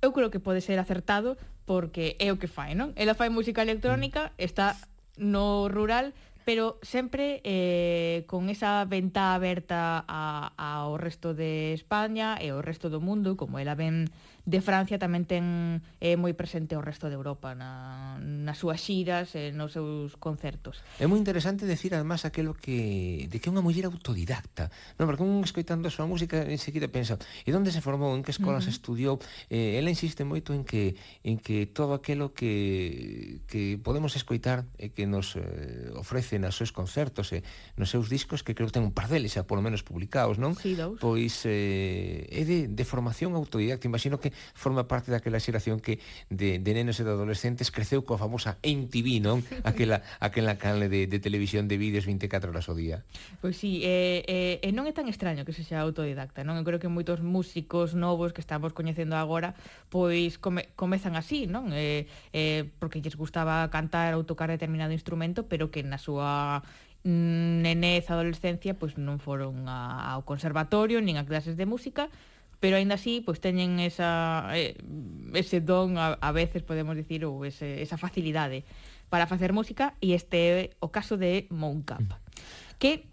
eu 0.01 0.13
creo 0.13 0.31
que 0.31 0.41
pode 0.41 0.61
ser 0.61 0.79
acertado 0.79 1.37
porque 1.67 2.17
é 2.19 2.33
o 2.33 2.39
que 2.41 2.49
fai, 2.49 2.73
non? 2.73 2.97
Ela 2.97 3.13
fai 3.13 3.29
música 3.29 3.61
electrónica, 3.61 4.33
mm. 4.33 4.41
está 4.41 4.79
no 5.19 5.69
rural, 5.69 6.15
pero 6.49 6.81
sempre 6.81 7.43
eh, 7.45 8.25
con 8.25 8.49
esa 8.49 8.87
venta 8.89 9.37
aberta 9.37 10.01
a, 10.09 10.55
ao 10.57 10.97
resto 10.97 11.37
de 11.37 11.77
España 11.77 12.41
e 12.41 12.49
ao 12.49 12.65
resto 12.65 12.89
do 12.89 13.05
mundo, 13.05 13.37
como 13.37 13.61
ela 13.61 13.77
ben 13.77 14.09
de 14.49 14.65
Francia 14.65 14.97
tamén 14.97 15.29
ten 15.29 15.45
eh, 16.01 16.17
moi 16.17 16.33
presente 16.33 16.73
o 16.73 16.81
resto 16.81 17.13
de 17.13 17.21
Europa 17.21 17.53
na, 17.53 18.17
nas 18.17 18.57
súas 18.57 18.81
xiras 18.81 19.37
e 19.37 19.53
eh, 19.53 19.53
nos 19.53 19.77
seus 19.77 20.17
concertos. 20.17 20.81
É 20.97 21.05
moi 21.05 21.21
interesante 21.21 21.69
decir 21.69 21.93
además 21.93 22.25
aquilo 22.25 22.57
que 22.57 23.29
de 23.29 23.37
que 23.45 23.47
é 23.47 23.53
unha 23.53 23.61
muller 23.61 23.85
autodidacta, 23.85 24.73
non? 24.97 25.05
Porque 25.05 25.21
un 25.21 25.45
escoitando 25.45 25.85
a 25.85 25.93
súa 25.93 26.09
música 26.09 26.49
enseguida 26.49 26.89
pensa, 26.89 27.21
e 27.45 27.53
onde 27.53 27.69
se 27.69 27.85
formou, 27.85 28.17
en 28.17 28.25
que 28.25 28.33
escolas 28.33 28.65
uh 28.65 28.73
-huh. 28.73 28.77
estudiou? 28.81 29.15
Eh, 29.53 29.77
ela 29.77 29.93
insiste 29.93 30.25
moito 30.25 30.57
en 30.57 30.65
que 30.65 30.97
en 31.29 31.37
que 31.37 31.69
todo 31.69 31.93
aquilo 31.93 32.33
que 32.33 33.45
que 33.45 33.77
podemos 33.77 34.17
escoitar 34.17 34.65
e 34.81 34.89
eh, 34.89 34.91
que 34.97 35.05
nos 35.05 35.37
eh, 35.37 35.93
ofrece 35.93 36.41
nas 36.41 36.57
seus 36.57 36.73
concertos 36.73 37.37
e 37.37 37.45
eh, 37.45 37.77
nos 37.77 37.93
seus 37.93 38.09
discos 38.09 38.41
que 38.41 38.57
creo 38.57 38.73
que 38.73 38.81
ten 38.81 38.89
un 38.89 38.97
par 38.97 39.13
deles, 39.13 39.37
xa 39.37 39.45
polo 39.45 39.61
menos 39.61 39.85
publicados, 39.85 40.41
non? 40.41 40.57
Sí, 40.57 40.73
dous. 40.73 40.97
Pois 40.97 41.45
eh, 41.45 42.25
é 42.33 42.49
de, 42.49 42.73
de 42.73 42.85
formación 42.89 43.37
autodidacta. 43.37 43.85
Imagino 43.85 44.17
que 44.17 44.38
forma 44.55 44.89
parte 44.89 45.11
daquela 45.11 45.41
xeración 45.41 45.81
que 45.81 45.99
de, 46.29 46.59
de 46.59 46.71
nenos 46.75 46.99
e 47.01 47.05
de 47.05 47.13
adolescentes 47.13 47.71
creceu 47.71 48.03
coa 48.05 48.19
famosa 48.19 48.59
MTV, 48.63 49.23
non? 49.23 49.41
Aquela, 49.69 50.01
aquela 50.19 50.57
canle 50.57 50.89
de, 50.89 51.07
de 51.07 51.19
televisión 51.21 51.69
de 51.69 51.77
vídeos 51.77 52.07
24 52.07 52.51
horas 52.51 52.67
ao 52.69 52.77
día. 52.79 53.05
Pois 53.43 53.59
sí, 53.59 53.83
eh, 53.85 54.25
eh, 54.27 54.65
e 54.65 54.71
non 54.73 54.89
é 54.89 54.93
tan 54.97 55.07
extraño 55.07 55.45
que 55.45 55.53
se 55.53 55.63
xa 55.63 55.83
autodidacta, 55.83 56.43
non? 56.47 56.57
Eu 56.57 56.65
creo 56.65 56.81
que 56.81 56.91
moitos 56.91 57.21
músicos 57.21 57.93
novos 57.95 58.33
que 58.33 58.41
estamos 58.43 58.73
coñecendo 58.73 59.15
agora, 59.19 59.55
pois 59.93 60.41
come, 60.41 60.71
comezan 60.75 61.15
así, 61.19 61.47
non? 61.47 61.71
Eh, 61.75 62.07
eh, 62.33 62.65
porque 62.79 63.03
lles 63.03 63.19
gustaba 63.19 63.67
cantar 63.69 64.15
ou 64.15 64.25
tocar 64.25 64.49
determinado 64.49 64.95
instrumento, 64.95 65.47
pero 65.47 65.71
que 65.71 65.83
na 65.85 65.99
súa 65.99 66.63
mm, 67.05 67.63
nenez, 67.63 68.11
adolescencia, 68.11 68.75
pois 68.75 68.99
non 68.99 69.19
foron 69.23 69.67
a, 69.67 70.13
ao 70.15 70.27
conservatorio 70.27 70.99
nin 71.01 71.17
a 71.17 71.27
clases 71.27 71.55
de 71.55 71.67
música, 71.67 72.11
pero 72.61 72.77
aínda 72.77 72.99
así 72.99 73.23
pois 73.23 73.39
teñen 73.39 73.79
esa 73.79 74.51
eh, 74.55 74.75
ese 75.35 75.63
don 75.63 75.99
a, 75.99 76.19
a 76.19 76.31
veces 76.33 76.63
podemos 76.63 76.99
dicir 76.99 77.23
ou 77.25 77.47
ese, 77.47 77.83
esa 77.83 77.97
facilidade 77.97 78.67
para 79.09 79.27
facer 79.27 79.55
música 79.55 79.95
e 80.03 80.13
este 80.13 80.39
é 80.39 80.55
o 80.83 80.93
caso 80.93 81.17
de 81.17 81.49
Mount 81.49 81.87
Cap, 81.87 82.05
mm. 82.05 82.17
que 82.79 83.09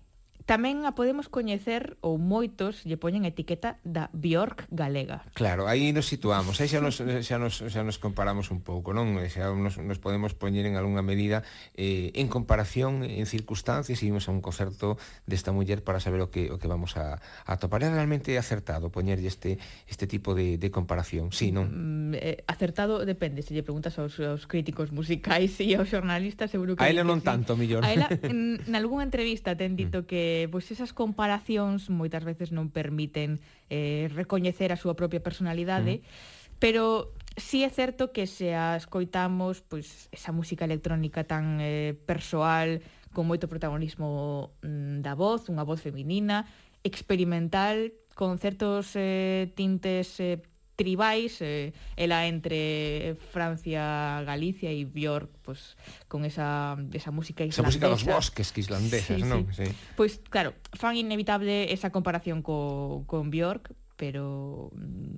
Tamén 0.45 0.85
a 0.85 0.93
podemos 0.93 1.25
coñecer 1.25 1.97
ou 2.05 2.21
moitos 2.21 2.85
lle 2.85 3.01
poñen 3.01 3.25
etiqueta 3.25 3.81
da 3.81 4.13
Bjork 4.13 4.69
galega. 4.69 5.25
Claro, 5.33 5.65
aí 5.65 5.89
nos 5.89 6.05
situamos, 6.05 6.61
aí 6.61 6.69
xa 6.69 6.85
nos, 6.85 7.01
xa 7.01 7.41
nos, 7.41 7.65
xa 7.65 7.81
nos 7.81 7.97
comparamos 7.97 8.53
un 8.53 8.61
pouco, 8.61 8.93
non? 8.93 9.17
Xa 9.25 9.49
nos, 9.57 9.81
nos 9.81 9.97
podemos 9.97 10.37
poñer 10.37 10.69
en 10.69 10.77
algunha 10.77 11.01
medida 11.01 11.41
eh, 11.73 12.13
en 12.13 12.29
comparación, 12.29 13.01
en 13.01 13.25
circunstancias, 13.25 14.05
imos 14.05 14.29
a 14.29 14.37
un 14.37 14.45
concerto 14.45 15.01
desta 15.25 15.49
muller 15.49 15.81
para 15.81 15.97
saber 15.97 16.21
o 16.21 16.29
que, 16.29 16.53
o 16.53 16.61
que 16.61 16.69
vamos 16.69 16.93
a, 16.93 17.17
a 17.49 17.57
topar. 17.57 17.81
É 17.81 17.89
realmente 17.89 18.37
acertado 18.37 18.93
poñerlle 18.93 19.25
este, 19.25 19.57
este 19.89 20.05
tipo 20.05 20.37
de, 20.37 20.61
de 20.61 20.69
comparación, 20.69 21.33
sí, 21.33 21.49
non? 21.49 21.73
Mm, 21.73 22.21
eh, 22.21 22.45
acertado 22.45 23.01
depende, 23.01 23.41
se 23.41 23.57
lle 23.57 23.65
preguntas 23.65 23.97
aos, 23.97 24.21
aos 24.21 24.45
críticos 24.45 24.93
musicais 24.93 25.57
e 25.57 25.73
aos 25.73 25.89
xornalistas, 25.89 26.53
seguro 26.53 26.77
que... 26.77 26.85
A 26.85 26.93
ela 26.93 27.01
non 27.01 27.25
sí. 27.25 27.33
tanto, 27.33 27.57
millón. 27.57 27.81
A 27.81 27.89
ela, 27.89 28.13
en, 28.29 28.61
en 28.61 28.73
algunha 28.77 29.01
entrevista 29.01 29.57
ten 29.57 29.73
dito 29.73 30.05
mm. 30.05 30.05
que 30.05 30.34
eh, 30.35 30.51
pois 30.51 30.67
esas 30.67 30.91
comparacións 30.91 31.87
moitas 31.87 32.27
veces 32.27 32.51
non 32.51 32.67
permiten 32.67 33.39
eh, 33.71 34.11
recoñecer 34.11 34.75
a 34.75 34.79
súa 34.79 34.99
propia 34.99 35.23
personalidade, 35.23 36.03
mm. 36.03 36.59
pero 36.59 37.15
sí 37.39 37.63
é 37.63 37.71
certo 37.71 38.11
que 38.11 38.27
se 38.27 38.51
a 38.51 38.75
escoitamos 38.75 39.63
pois 39.63 40.11
esa 40.11 40.35
música 40.35 40.67
electrónica 40.67 41.23
tan 41.23 41.63
eh, 41.63 41.95
persoal, 41.95 42.83
con 43.15 43.31
moito 43.31 43.47
protagonismo 43.47 44.51
mm, 44.59 44.99
da 44.99 45.15
voz, 45.15 45.47
unha 45.47 45.63
voz 45.63 45.79
feminina, 45.79 46.43
experimental, 46.83 47.95
con 48.15 48.35
certos 48.39 48.95
eh, 48.99 49.51
tintes 49.55 50.19
eh, 50.19 50.43
tribais, 50.75 51.41
eh, 51.41 51.73
ela 51.95 52.27
entre 52.27 53.15
Francia, 53.31 54.21
Galicia 54.23 54.71
e 54.71 54.85
Björk, 54.85 55.31
pues, 55.41 55.75
con 56.07 56.25
esa, 56.25 56.77
esa 56.93 57.11
música 57.11 57.43
islandesa. 57.43 57.61
Esa 57.61 57.67
música 57.67 57.87
dos 57.87 58.05
bosques 58.05 58.51
que 58.51 58.61
islandesas, 58.61 59.17
sí, 59.17 59.23
non? 59.23 59.47
Sí. 59.51 59.65
sí. 59.65 59.71
Pois, 59.95 60.19
pues, 60.19 60.29
claro, 60.29 60.53
fan 60.75 60.95
inevitable 60.99 61.71
esa 61.71 61.89
comparación 61.89 62.43
co, 62.43 63.03
con 63.07 63.31
Björk, 63.31 63.73
pero 63.95 64.71
mm, 64.75 65.15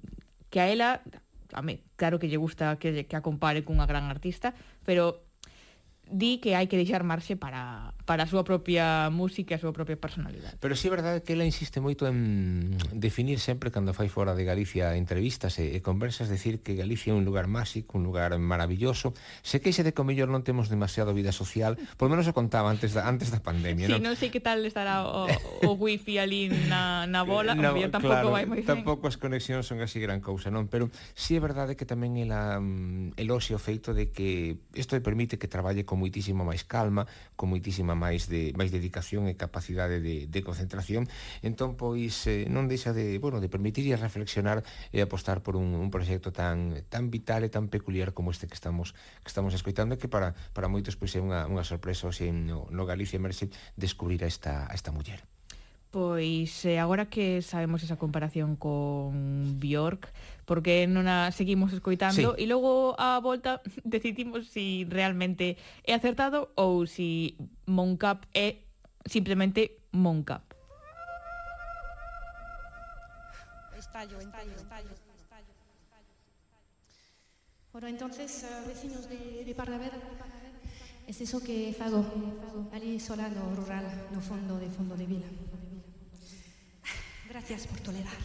que 0.50 0.60
a 0.62 0.70
ela, 0.70 1.02
a 1.54 1.62
mí, 1.62 1.84
claro 1.98 2.20
que 2.20 2.30
lle 2.30 2.38
gusta 2.38 2.78
que, 2.78 3.06
que 3.06 3.16
a 3.18 3.26
compare 3.26 3.66
cunha 3.66 3.90
gran 3.90 4.08
artista, 4.08 4.54
pero 4.86 5.27
di 6.12 6.40
que 6.40 6.56
hai 6.56 6.68
que 6.68 6.80
deixar 6.80 7.04
marxe 7.04 7.36
para, 7.36 7.94
para 8.08 8.24
a 8.24 8.30
súa 8.30 8.48
propia 8.48 9.12
música 9.12 9.54
e 9.54 9.58
a 9.58 9.62
súa 9.62 9.76
propia 9.76 10.00
personalidade. 10.00 10.58
Pero 10.58 10.74
sí 10.74 10.88
é 10.88 10.92
verdade 10.92 11.22
que 11.22 11.36
ela 11.36 11.46
insiste 11.46 11.84
moito 11.84 12.08
en 12.08 12.74
definir 12.96 13.38
sempre 13.44 13.70
cando 13.70 13.94
fai 13.94 14.10
fora 14.10 14.34
de 14.34 14.48
Galicia 14.48 14.96
entrevistas 14.96 15.60
e, 15.60 15.76
e 15.76 15.80
conversas, 15.84 16.32
decir 16.32 16.64
que 16.64 16.74
Galicia 16.80 17.12
é 17.12 17.16
un 17.16 17.28
lugar 17.28 17.52
máxico, 17.52 18.00
un 18.00 18.08
lugar 18.08 18.34
maravilloso. 18.40 19.14
Se 19.44 19.60
queixe 19.60 19.84
de 19.84 19.92
que 19.92 20.02
o 20.02 20.08
mellor 20.08 20.32
non 20.32 20.42
temos 20.42 20.72
demasiado 20.72 21.12
vida 21.12 21.36
social, 21.36 21.76
por 22.00 22.08
menos 22.08 22.26
o 22.26 22.34
contaba 22.34 22.72
antes 22.72 22.96
da, 22.96 23.06
antes 23.06 23.30
da 23.30 23.44
pandemia. 23.44 23.92
Sí, 23.92 23.94
non 23.94 24.04
non 24.08 24.16
sei 24.16 24.32
que 24.32 24.40
tal 24.40 24.64
estará 24.64 25.04
o, 25.04 25.28
o 25.68 25.72
wifi 25.76 26.18
ali 26.18 26.48
na, 26.72 27.06
na 27.06 27.28
bola, 27.28 27.54
no, 27.54 27.62
o 27.62 27.76
mellor 27.76 27.92
tampouco 27.92 28.16
claro, 28.16 28.32
vai 28.32 28.48
moi 28.48 28.64
ben. 28.64 28.70
Tampouco 28.70 29.06
as 29.06 29.20
conexións 29.20 29.68
son 29.68 29.84
así 29.84 30.00
gran 30.00 30.24
cousa, 30.24 30.48
non? 30.48 30.72
Pero 30.72 30.88
sí 31.14 31.36
é 31.36 31.42
verdade 31.44 31.76
que 31.76 31.84
tamén 31.84 32.16
ela 32.18 32.58
mm, 32.64 32.68
um, 32.68 33.12
eloxe 33.18 33.54
o 33.56 33.60
feito 33.60 33.94
de 33.94 34.12
que 34.12 34.58
isto 34.74 35.00
permite 35.02 35.38
que 35.38 35.48
traballe 35.48 35.86
con 35.86 35.97
con 35.98 36.06
muitísima 36.06 36.46
máis 36.46 36.62
calma, 36.62 37.10
con 37.34 37.50
muitísima 37.50 37.98
máis 37.98 38.30
de 38.30 38.54
máis 38.54 38.70
dedicación 38.70 39.26
e 39.26 39.34
capacidade 39.34 39.98
de, 39.98 40.30
de 40.30 40.40
concentración. 40.46 41.10
Entón, 41.42 41.74
pois, 41.74 42.14
eh, 42.30 42.46
non 42.46 42.70
deixa 42.70 42.94
de, 42.94 43.18
bueno, 43.18 43.42
de 43.42 43.50
permitir 43.50 43.90
e 43.90 43.98
reflexionar 43.98 44.62
e 44.94 45.02
apostar 45.02 45.42
por 45.42 45.58
un, 45.58 45.74
un 45.74 45.90
proxecto 45.90 46.30
tan 46.30 46.86
tan 46.94 47.10
vital 47.10 47.42
e 47.42 47.50
tan 47.50 47.74
peculiar 47.74 48.14
como 48.14 48.30
este 48.30 48.46
que 48.46 48.54
estamos 48.54 48.94
que 49.26 49.30
estamos 49.34 49.58
escoitando 49.58 49.98
e 49.98 50.00
que 50.00 50.06
para 50.06 50.38
para 50.54 50.70
moitos 50.70 50.94
pois 50.94 51.18
é 51.18 51.20
unha, 51.20 51.50
unha 51.50 51.66
sorpresa 51.66 52.06
hoxe 52.06 52.30
no, 52.30 52.70
no 52.70 52.86
Galicia 52.86 53.18
Merse 53.18 53.50
descubrir 53.74 54.22
a 54.22 54.30
esta 54.30 54.70
a 54.70 54.74
esta 54.78 54.94
muller. 54.94 55.26
Pois 55.90 56.52
eh, 56.68 56.78
agora 56.78 57.10
que 57.10 57.42
sabemos 57.42 57.82
esa 57.82 57.98
comparación 57.98 58.54
con 58.60 59.58
Bjork, 59.58 60.12
porque 60.48 60.88
non 60.88 61.12
a 61.12 61.28
seguimos 61.36 61.76
escoitando 61.76 62.32
Sí. 62.34 62.42
e 62.42 62.46
logo 62.48 62.96
a 62.96 63.20
volta 63.20 63.60
decidimos 63.84 64.48
si 64.48 64.88
realmente 64.88 65.60
é 65.84 65.92
acertado 65.92 66.56
ou 66.56 66.88
si 66.88 67.36
Moncap 67.68 68.24
é 68.32 68.64
simplemente 69.04 69.84
Moncap. 69.92 70.48
Estallo, 73.78 74.18
estallo, 74.20 74.56
estallo. 74.56 74.94
Bueno, 77.72 77.88
entonces, 77.88 78.44
eh, 78.44 78.48
vecinos 78.68 79.08
de, 79.08 79.44
de 79.46 79.54
Parraveda, 79.54 80.00
es 81.06 81.22
eso 81.22 81.44
que 81.44 81.76
fago, 81.78 82.02
ali 82.74 83.00
sola 83.00 83.30
no 83.30 83.54
rural, 83.54 83.86
no 84.12 84.20
fondo 84.20 84.58
de 84.58 84.70
fondo 84.70 84.96
de 84.98 85.06
vila. 85.06 85.28
Gracias 87.30 87.68
por 87.68 87.80
tolerar. 87.82 88.18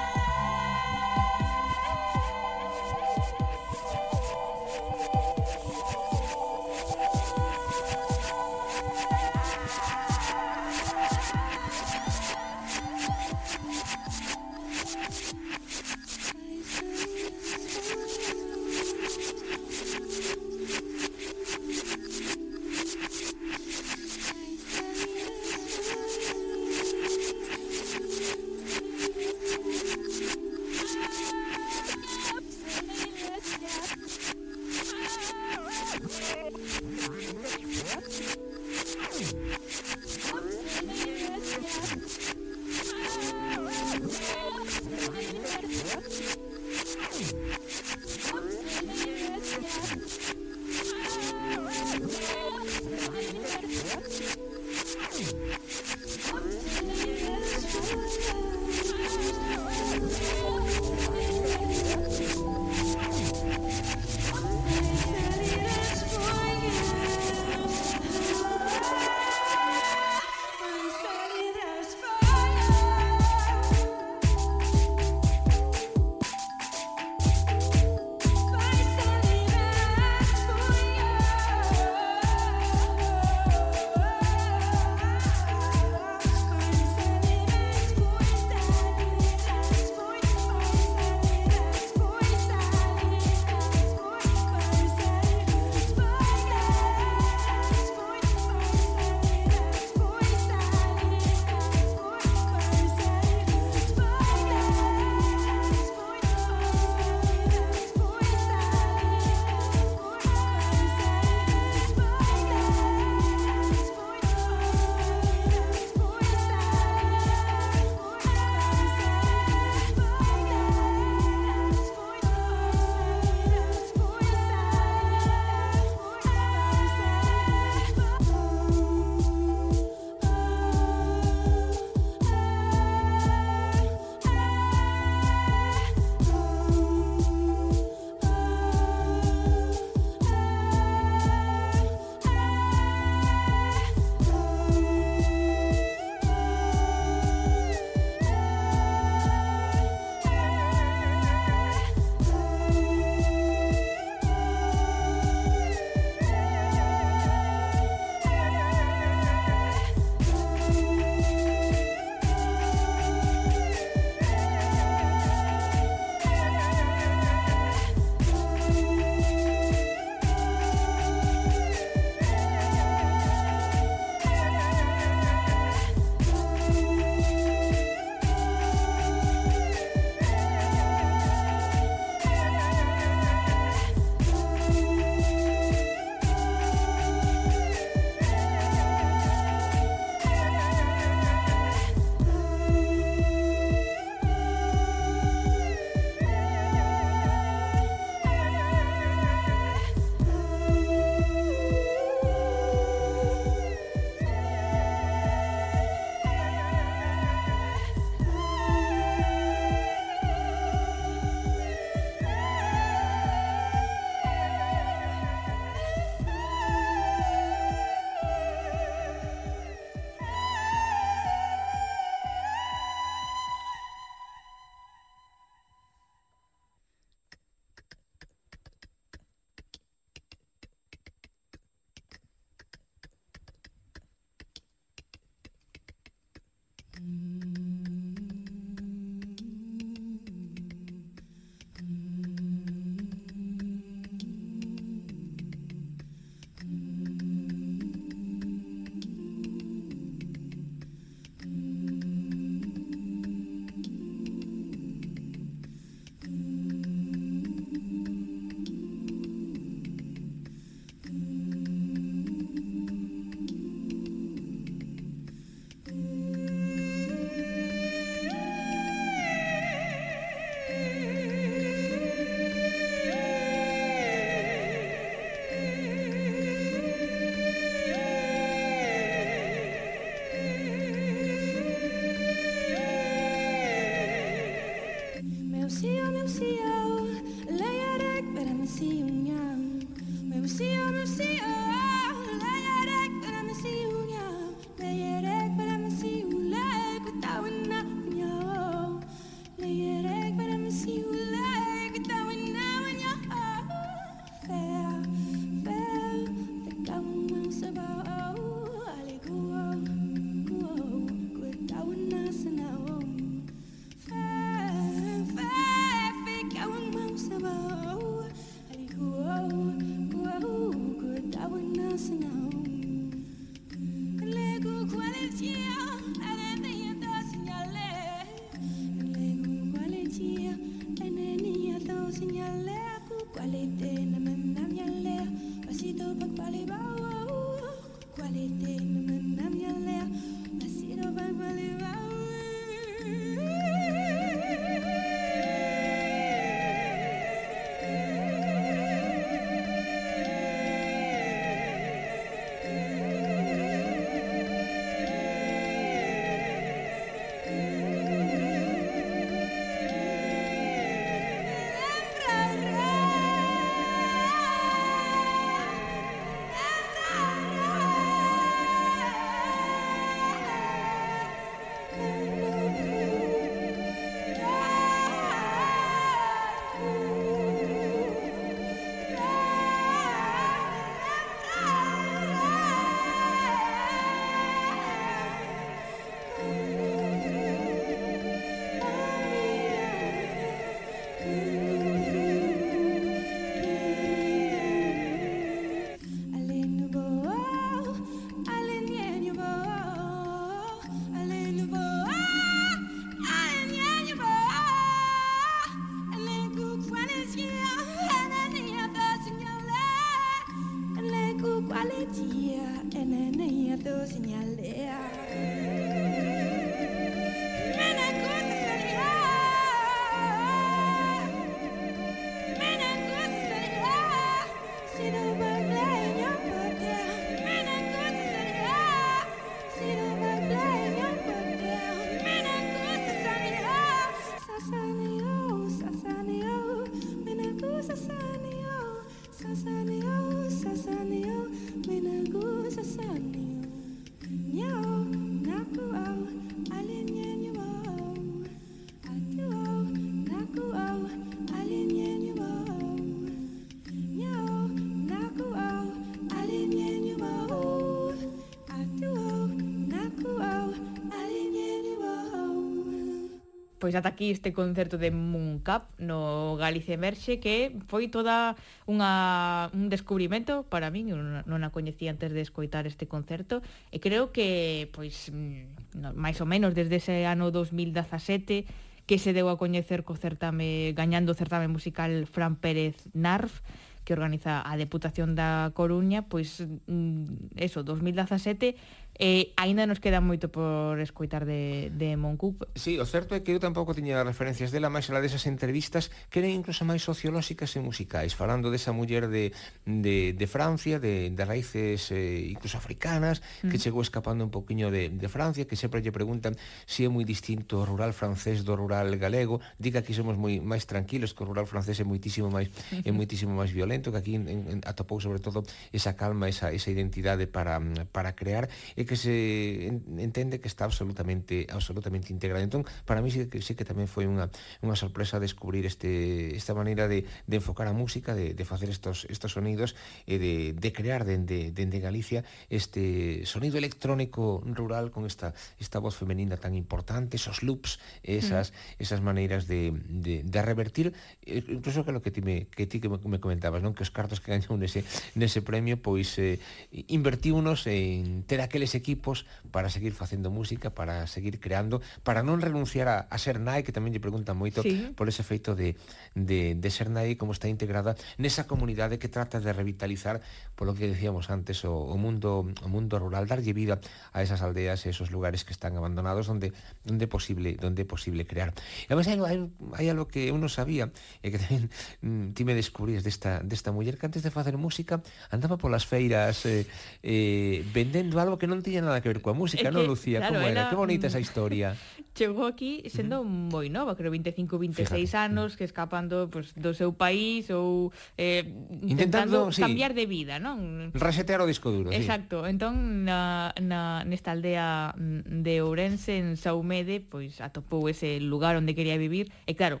Pois 463.92 464.00
ata 464.00 464.16
aquí 464.16 464.30
este 464.30 464.54
concerto 464.54 464.96
de 464.96 465.10
Moon 465.10 465.60
Cup 465.60 465.82
no 465.98 466.56
Galicia 466.56 466.96
Emerxe 466.96 467.44
que 467.44 467.76
foi 467.92 468.08
toda 468.08 468.56
unha, 468.88 469.68
un 469.76 469.92
descubrimento 469.92 470.64
para 470.64 470.88
min, 470.88 471.12
non, 471.12 471.44
non 471.44 471.60
a 471.60 471.68
coñecía 471.68 472.08
antes 472.08 472.32
de 472.32 472.40
escoitar 472.40 472.88
este 472.88 473.04
concerto 473.04 473.60
e 473.92 474.00
creo 474.00 474.32
que 474.32 474.88
pois 474.96 475.28
mm, 475.28 476.16
máis 476.16 476.40
ou 476.40 476.48
menos 476.48 476.72
desde 476.72 477.04
ese 477.04 477.28
ano 477.28 477.52
2017 477.52 478.64
que 479.04 479.20
se 479.20 479.36
deu 479.36 479.52
a 479.52 479.60
coñecer 479.60 480.08
co 480.08 480.16
certame 480.16 480.96
gañando 480.96 481.36
o 481.36 481.36
certame 481.36 481.68
musical 481.68 482.24
Fran 482.24 482.56
Pérez 482.56 482.96
Narf 483.12 483.60
que 484.04 484.12
organiza 484.12 484.64
a 484.66 484.74
Deputación 484.80 485.38
da 485.38 485.70
Coruña, 485.76 486.26
pois 486.26 486.64
mm, 486.64 487.54
eso, 487.54 487.86
2017 487.86 488.74
Eh, 489.20 489.52
aínda 489.60 489.84
nos 489.84 490.00
queda 490.00 490.24
moito 490.24 490.48
por 490.48 490.96
escoitar 490.98 491.44
de, 491.44 491.92
de 491.92 492.16
Moncup. 492.16 492.64
Sí, 492.74 492.96
o 492.96 493.04
certo 493.04 493.36
é 493.36 493.44
que 493.44 493.52
eu 493.52 493.60
tampouco 493.60 493.92
tiña 493.92 494.24
referencias 494.24 494.72
dela, 494.72 494.88
máis 494.88 495.06
ela 495.12 495.20
desas 495.20 495.44
entrevistas 495.44 496.08
que 496.32 496.40
eran 496.40 496.52
incluso 496.52 496.88
máis 496.88 497.04
sociolóxicas 497.04 497.76
e 497.76 497.80
musicais, 497.84 498.32
falando 498.32 498.72
desa 498.72 498.96
muller 498.96 499.28
de, 499.28 499.52
de, 499.84 500.32
de 500.32 500.46
Francia, 500.48 500.96
de, 500.96 501.28
de 501.28 501.42
raíces 501.44 502.08
eh, 502.08 502.48
incluso 502.48 502.80
africanas, 502.80 503.44
mm. 503.60 503.68
que 503.68 503.76
chegou 503.76 504.00
escapando 504.00 504.48
un 504.48 504.50
poquinho 504.50 504.88
de, 504.88 505.12
de 505.12 505.28
Francia, 505.28 505.68
que 505.68 505.76
sempre 505.76 506.00
lle 506.00 506.10
preguntan 506.10 506.56
se 506.88 507.02
si 507.02 507.06
é 507.06 507.08
moi 507.12 507.28
distinto 507.28 507.82
o 507.82 507.84
rural 507.84 508.16
francés 508.16 508.64
do 508.64 508.74
rural 508.78 509.12
galego, 509.20 509.60
Diga 509.78 510.02
que 510.02 510.14
somos 510.14 510.38
moi 510.38 510.62
máis 510.62 510.86
tranquilos, 510.86 511.34
que 511.34 511.42
o 511.42 511.48
rural 511.48 511.66
francés 511.66 511.98
é 511.98 512.06
moitísimo 512.06 512.48
máis 512.48 512.70
é 513.02 513.10
moitísimo 513.14 513.52
máis 513.52 513.74
violento, 513.74 514.14
que 514.14 514.18
aquí 514.18 514.34
en, 514.38 514.46
en, 514.46 514.78
atopou 514.86 515.18
sobre 515.18 515.42
todo 515.42 515.66
esa 515.90 516.14
calma, 516.14 516.48
esa, 516.48 516.70
esa 516.70 516.88
identidade 516.90 517.50
para, 517.50 517.82
para 518.14 518.32
crear, 518.38 518.70
e 518.94 519.01
e 519.02 519.04
que 519.04 519.18
se 519.18 519.90
entende 520.22 520.62
que 520.62 520.70
está 520.70 520.86
absolutamente 520.86 521.66
absolutamente 521.74 522.30
integrada. 522.30 522.62
Entón, 522.62 522.86
para 523.02 523.18
mí 523.18 523.34
sí 523.34 523.50
que 523.50 523.58
sí 523.58 523.74
que 523.74 523.82
tamén 523.82 524.06
foi 524.06 524.30
unha 524.30 524.46
unha 524.78 524.94
sorpresa 524.94 525.42
descubrir 525.42 525.82
este 525.90 526.54
esta 526.54 526.70
maneira 526.70 527.10
de, 527.10 527.26
de 527.26 527.56
enfocar 527.58 527.90
a 527.90 527.94
música, 527.94 528.38
de, 528.38 528.54
de 528.54 528.64
facer 528.64 528.86
estos 528.94 529.26
estos 529.26 529.58
sonidos 529.58 529.98
e 530.30 530.38
de, 530.38 530.54
de 530.78 530.90
crear 530.94 531.26
dende 531.26 531.74
dende 531.74 531.98
Galicia 531.98 532.46
este 532.70 533.42
sonido 533.42 533.74
electrónico 533.74 534.62
rural 534.62 535.10
con 535.10 535.26
esta 535.26 535.50
esta 535.82 535.98
voz 535.98 536.14
femenina 536.14 536.54
tan 536.56 536.78
importante, 536.78 537.36
esos 537.36 537.66
loops, 537.66 537.98
esas 538.22 538.70
mm. 538.70 539.02
esas 539.02 539.20
maneiras 539.20 539.66
de, 539.66 539.90
de, 540.06 540.46
de 540.46 540.60
revertir 540.62 541.10
incluso 541.42 542.06
que 542.06 542.12
lo 542.12 542.22
que 542.22 542.30
ti 542.30 542.40
me 542.40 542.70
que 542.70 542.86
ti 542.86 543.02
que 543.02 543.10
me 543.10 543.42
comentabas, 543.42 543.82
non 543.82 543.98
que 543.98 544.06
os 544.06 544.14
cartos 544.14 544.38
que 544.38 544.54
gañou 544.54 544.78
nese 544.78 545.02
nese 545.34 545.58
premio 545.58 545.98
pois 545.98 546.38
eh, 546.38 546.62
invertiunos 547.10 547.90
en 547.90 548.44
ter 548.46 548.60
aqueles 548.62 548.91
máis 548.92 549.00
equipos 549.00 549.48
para 549.72 549.88
seguir 549.88 550.12
facendo 550.12 550.52
música, 550.52 550.92
para 550.92 551.24
seguir 551.26 551.56
creando, 551.60 552.04
para 552.20 552.44
non 552.44 552.60
renunciar 552.60 553.08
a, 553.08 553.24
a 553.32 553.36
ser 553.40 553.56
nai, 553.56 553.80
que 553.80 553.94
tamén 553.96 554.12
lle 554.12 554.20
preguntan 554.20 554.60
moito 554.60 554.84
sí. 554.84 555.16
por 555.16 555.32
ese 555.32 555.40
feito 555.40 555.72
de, 555.72 555.96
de, 556.36 556.76
de 556.76 556.90
ser 556.92 557.08
nai 557.08 557.40
como 557.40 557.56
está 557.56 557.72
integrada 557.72 558.12
nesa 558.36 558.68
comunidade 558.68 559.16
que 559.16 559.32
trata 559.32 559.64
de 559.64 559.72
revitalizar 559.72 560.44
polo 560.82 560.98
que 560.98 561.06
decíamos 561.06 561.46
antes, 561.46 561.86
o, 561.86 561.94
o 561.94 562.18
mundo 562.18 562.66
o 562.66 562.88
mundo 562.90 563.14
rural 563.14 563.46
darlle 563.46 563.70
vida 563.70 564.02
a 564.34 564.42
esas 564.42 564.66
aldeas 564.66 565.06
e 565.06 565.14
esos 565.14 565.30
lugares 565.30 565.62
que 565.62 565.70
están 565.70 565.94
abandonados 565.94 566.50
onde 566.50 566.74
onde 567.06 567.22
é 567.22 567.30
posible, 567.30 567.78
onde 567.86 568.02
é 568.02 568.08
posible 568.08 568.42
crear. 568.50 568.74
E 569.06 569.14
además 569.14 569.30
hai, 569.30 569.38
hai, 569.38 569.58
hai 569.94 570.06
algo 570.10 570.26
que 570.26 570.50
eu 570.50 570.58
non 570.58 570.66
sabía 570.66 571.14
e 571.38 571.54
que 571.54 571.62
tamén 571.62 571.86
mm, 572.26 572.58
ti 572.58 572.66
me 572.66 572.74
descubrías 572.74 573.22
desta 573.22 573.62
desta 573.62 573.94
muller 573.94 574.18
que 574.18 574.26
antes 574.26 574.42
de 574.42 574.50
facer 574.50 574.74
música 574.74 575.22
andaba 575.54 575.78
polas 575.78 576.02
feiras 576.02 576.66
eh, 576.66 576.90
eh, 577.22 577.86
vendendo 577.94 578.42
algo 578.42 578.58
que 578.58 578.66
non 578.66 578.82
tiña 578.82 579.06
nada 579.06 579.22
que 579.22 579.30
ver 579.30 579.38
coa 579.38 579.54
música, 579.54 579.94
non, 579.94 580.02
Lucía? 580.02 580.42
Claro, 580.42 580.58
como 580.58 580.66
era? 580.66 580.90
era? 580.90 580.90
Que 580.90 580.98
bonita 580.98 581.30
esa 581.30 581.38
historia. 581.38 581.94
Chegou 582.34 582.66
aquí 582.66 583.06
sendo 583.06 583.38
uh 583.38 583.46
-huh. 583.46 583.70
moi 583.70 583.86
nova, 583.86 584.18
creo 584.18 584.34
25, 584.34 584.82
26 584.82 585.14
Fíjate. 585.14 585.46
anos, 585.46 585.68
mm. 585.70 585.76
que 585.78 585.84
escapando 585.86 586.50
pues, 586.50 586.74
do 586.74 586.90
seu 586.90 587.14
país 587.14 587.70
ou 587.70 588.10
eh, 588.34 588.66
intentando, 588.98 589.12
intentando 589.12 589.58
sí. 589.70 589.78
cambiar 589.78 590.10
de 590.16 590.24
vida, 590.24 590.56
non? 590.56 590.71
non? 590.72 591.12
Resetear 591.12 591.60
o 591.60 591.68
disco 591.68 591.92
duro, 591.92 592.08
Exacto, 592.08 592.64
sí. 592.64 592.72
entón 592.72 593.28
na, 593.28 593.76
na, 593.76 594.24
nesta 594.24 594.56
aldea 594.56 595.12
mm, 595.12 595.60
de 595.60 595.74
Ourense, 595.84 596.40
en 596.40 596.56
Saumede, 596.56 597.20
pois 597.20 597.60
atopou 597.60 598.08
ese 598.08 598.40
lugar 598.40 598.80
onde 598.80 598.96
quería 598.96 599.20
vivir, 599.20 599.52
e 599.68 599.76
claro, 599.76 600.00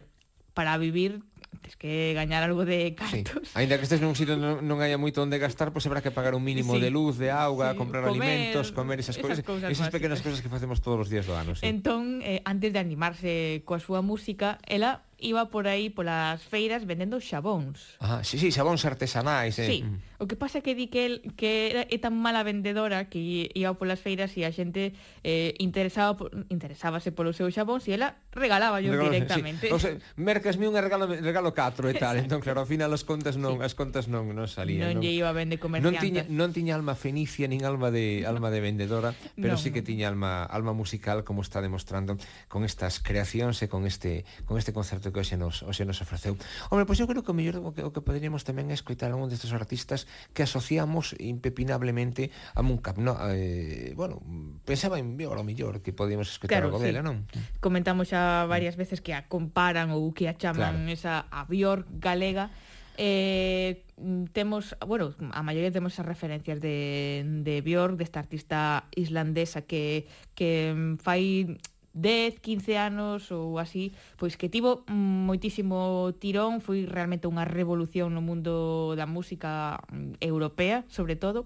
para 0.56 0.76
vivir 0.80 1.20
tens 1.62 1.76
que 1.76 2.12
gañar 2.14 2.42
algo 2.42 2.64
de 2.64 2.94
cartos. 2.94 3.48
Sí. 3.48 3.54
Ainda 3.54 3.76
que 3.76 3.84
estes 3.84 4.00
nun 4.02 4.16
sitio 4.18 4.34
non, 4.34 4.64
non 4.66 4.82
haya 4.82 4.98
moito 4.98 5.22
onde 5.22 5.38
gastar, 5.38 5.70
pois 5.70 5.84
pues 5.84 5.86
habrá 5.86 6.00
que 6.02 6.10
pagar 6.10 6.34
un 6.34 6.42
mínimo 6.42 6.74
sí. 6.74 6.80
de 6.82 6.90
luz, 6.90 7.20
de 7.20 7.30
auga, 7.30 7.72
sí. 7.72 7.78
comprar 7.78 8.02
comer, 8.02 8.18
alimentos, 8.18 8.72
comer 8.72 8.98
esas, 8.98 9.16
esas 9.16 9.44
cousas, 9.46 9.70
esas 9.70 9.88
pequenas 9.92 10.20
cousas 10.24 10.42
que 10.42 10.50
facemos 10.50 10.82
todos 10.82 11.06
os 11.06 11.08
días 11.08 11.28
do 11.28 11.36
ano, 11.38 11.54
sí. 11.54 11.62
Entón, 11.68 12.24
eh, 12.26 12.42
antes 12.42 12.74
de 12.74 12.80
animarse 12.82 13.62
coa 13.62 13.78
súa 13.78 14.02
música, 14.02 14.58
ela 14.66 15.06
iba 15.22 15.48
por 15.48 15.70
aí 15.70 15.88
polas 15.88 16.42
feiras 16.42 16.84
vendendo 16.84 17.22
xabóns. 17.22 17.96
Ah, 18.02 18.20
sí, 18.26 18.36
sí, 18.36 18.50
xabóns 18.50 18.82
artesanais, 18.84 19.56
eh. 19.62 19.66
Sí. 19.66 19.78
Mm. 19.86 20.12
O 20.22 20.30
que 20.30 20.36
pasa 20.36 20.62
que 20.62 20.78
di 20.78 20.86
que 20.86 21.06
el, 21.06 21.34
que 21.34 21.74
era 21.74 21.82
é 21.90 21.98
tan 21.98 22.14
mala 22.14 22.46
vendedora 22.46 23.10
que 23.10 23.50
iba 23.58 23.74
polas 23.74 23.98
feiras 23.98 24.30
e 24.38 24.46
a 24.46 24.54
xente 24.54 24.94
eh, 25.26 25.58
interesaba 25.58 26.30
interesábase 26.46 27.10
polo 27.10 27.34
seu 27.34 27.50
xabóns 27.50 27.90
e 27.90 27.98
ela 27.98 28.22
regalaba 28.30 28.78
yo 28.78 28.94
Regalo, 28.94 29.10
directamente. 29.10 29.66
Sí. 29.66 29.74
O 29.74 29.82
sea, 29.82 29.98
mercasme 30.14 30.70
un 30.70 30.78
regalo 30.78 31.10
regalo 31.10 31.50
4 31.50 31.90
e 31.90 31.94
tal, 31.98 32.22
entón 32.22 32.38
claro, 32.38 32.62
ao 32.62 32.68
final 32.70 32.94
as 32.94 33.02
contas 33.02 33.34
non, 33.34 33.58
sí. 33.58 33.66
as 33.66 33.74
contas 33.74 34.06
non 34.06 34.30
non 34.30 34.46
salían. 34.46 34.94
Non, 34.94 34.98
non 34.98 35.02
lle 35.02 35.10
iba 35.10 35.26
a 35.26 35.34
vender 35.34 35.58
comerciantes. 35.58 35.98
Non 35.98 36.06
tiña 36.06 36.22
non 36.30 36.50
tiña 36.54 36.74
alma 36.78 36.94
fenicia 36.94 37.50
nin 37.50 37.66
alma 37.66 37.90
de 37.90 38.22
alma 38.22 38.54
de 38.54 38.62
vendedora, 38.62 39.18
pero 39.34 39.54
no, 39.54 39.60
sí 39.60 39.74
que 39.74 39.82
tiña 39.82 40.06
alma 40.06 40.46
alma 40.46 40.70
musical 40.70 41.26
como 41.26 41.42
está 41.42 41.58
demostrando 41.58 42.14
con 42.46 42.62
estas 42.62 43.02
creacións 43.02 43.58
e 43.58 43.66
con 43.66 43.90
este 43.90 44.22
con 44.46 44.54
este 44.54 44.70
concerto 44.70 45.10
que 45.12 45.20
hoxe 45.20 45.36
nos, 45.36 45.62
hoxe 45.62 45.84
nos 45.84 46.00
ofreceu. 46.00 46.34
Hombre, 46.72 46.88
pois 46.88 46.98
eu 46.98 47.06
creo 47.06 47.22
que 47.22 47.30
o 47.30 47.36
mellor 47.36 47.60
o 47.60 47.70
que, 47.76 47.84
o 47.84 47.92
que 47.92 48.02
poderíamos 48.02 48.42
tamén 48.42 48.72
é 48.72 48.76
escoitar 48.76 49.12
algún 49.12 49.28
destes 49.28 49.52
artistas 49.54 50.10
que 50.32 50.42
asociamos 50.42 51.14
impepinablemente 51.20 52.32
a 52.56 52.64
Mooncap. 52.64 52.98
No, 52.98 53.14
eh, 53.30 53.92
bueno, 53.94 54.18
pensaba 54.64 54.96
en 54.98 55.14
Viola, 55.20 55.44
o 55.44 55.46
mellor, 55.46 55.84
que 55.84 55.92
podíamos 55.92 56.32
escoitar 56.32 56.64
claro, 56.64 56.74
algo 56.74 56.80
sí. 56.80 56.90
dela, 56.90 57.04
non? 57.04 57.28
Comentamos 57.60 58.10
xa 58.10 58.48
varias 58.48 58.74
veces 58.74 59.04
que 59.04 59.12
a 59.12 59.28
comparan 59.30 59.92
ou 59.92 60.10
que 60.16 60.26
a 60.26 60.34
chaman 60.34 60.88
claro. 60.88 60.96
esa 60.96 61.28
a 61.30 61.44
Bior 61.44 61.86
galega, 62.00 62.50
Eh, 62.98 63.84
temos, 64.32 64.76
bueno, 64.86 65.14
a 65.32 65.42
maioría 65.42 65.72
temos 65.72 65.94
esas 65.94 66.04
referencias 66.06 66.60
de, 66.60 67.24
de 67.24 67.62
Björk, 67.62 67.96
desta 67.96 68.20
artista 68.20 68.84
islandesa 68.94 69.62
que, 69.62 70.06
que 70.34 70.96
fai 71.00 71.56
10, 71.94 72.40
15 72.40 72.76
anos 72.76 73.30
ou 73.30 73.60
así, 73.60 73.92
pois 74.16 74.36
que 74.40 74.48
tivo 74.48 74.84
moitísimo 74.88 76.12
tirón, 76.16 76.64
foi 76.64 76.88
realmente 76.88 77.28
unha 77.28 77.44
revolución 77.44 78.16
no 78.16 78.24
mundo 78.24 78.96
da 78.96 79.04
música 79.04 79.80
mm, 79.92 80.20
europea, 80.24 80.84
sobre 80.88 81.16
todo. 81.16 81.44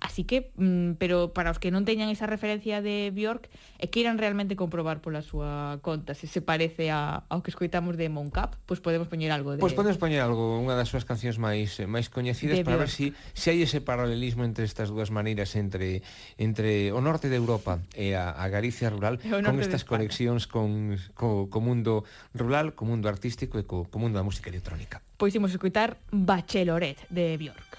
Así 0.00 0.24
que, 0.24 0.50
mm, 0.56 0.98
pero 0.98 1.34
para 1.34 1.50
os 1.50 1.58
que 1.58 1.70
non 1.74 1.82
teñan 1.82 2.10
esa 2.10 2.30
referencia 2.30 2.78
de 2.80 3.10
Bjork, 3.10 3.50
e 3.78 3.90
queiran 3.90 4.18
realmente 4.18 4.54
comprobar 4.54 5.02
pola 5.02 5.22
súa 5.22 5.78
conta 5.82 6.14
se 6.14 6.26
se 6.26 6.42
parece 6.42 6.90
a, 6.90 7.26
ao 7.30 7.42
que 7.42 7.50
escoitamos 7.50 7.98
de 7.98 8.10
Moncap, 8.10 8.54
pois 8.66 8.78
pues 8.78 8.80
podemos 8.82 9.06
poñer 9.10 9.30
algo 9.34 9.54
de... 9.54 9.62
Pois 9.62 9.74
pues 9.74 9.78
podemos 9.78 9.98
poñer 9.98 10.22
algo, 10.22 10.58
unha 10.58 10.74
das 10.78 10.90
súas 10.90 11.06
cancións 11.06 11.38
máis 11.42 11.78
eh, 11.82 11.86
máis 11.86 12.10
coñecidas 12.10 12.62
para 12.62 12.78
Bjork. 12.78 12.86
ver 12.86 12.90
se 12.90 13.10
si, 13.10 13.16
si 13.34 13.46
hai 13.50 13.58
ese 13.62 13.82
paralelismo 13.82 14.46
entre 14.46 14.66
estas 14.66 14.90
dúas 14.90 15.10
maneiras 15.10 15.54
entre 15.58 16.02
entre 16.38 16.94
o 16.94 17.00
norte 17.02 17.26
de 17.30 17.38
Europa 17.38 17.82
e 17.94 18.14
a, 18.14 18.34
a 18.34 18.46
Galicia 18.50 18.90
rural 18.90 19.18
con 19.22 19.58
estas 19.58 19.82
conexións 19.82 20.46
con 20.46 20.94
co, 21.14 21.50
co 21.50 21.58
mundo 21.58 22.06
rural, 22.34 22.74
co 22.74 22.86
mundo 22.86 23.06
artístico 23.10 23.58
e 23.58 23.64
co, 23.66 23.86
co 23.86 23.96
mundo 23.98 24.18
da 24.18 24.26
música 24.26 24.50
electrónica. 24.50 25.02
Pois 25.18 25.34
imos 25.34 25.50
escoitar 25.50 25.98
Bacheloret 26.10 26.98
de 27.10 27.34
Bjork. 27.38 27.77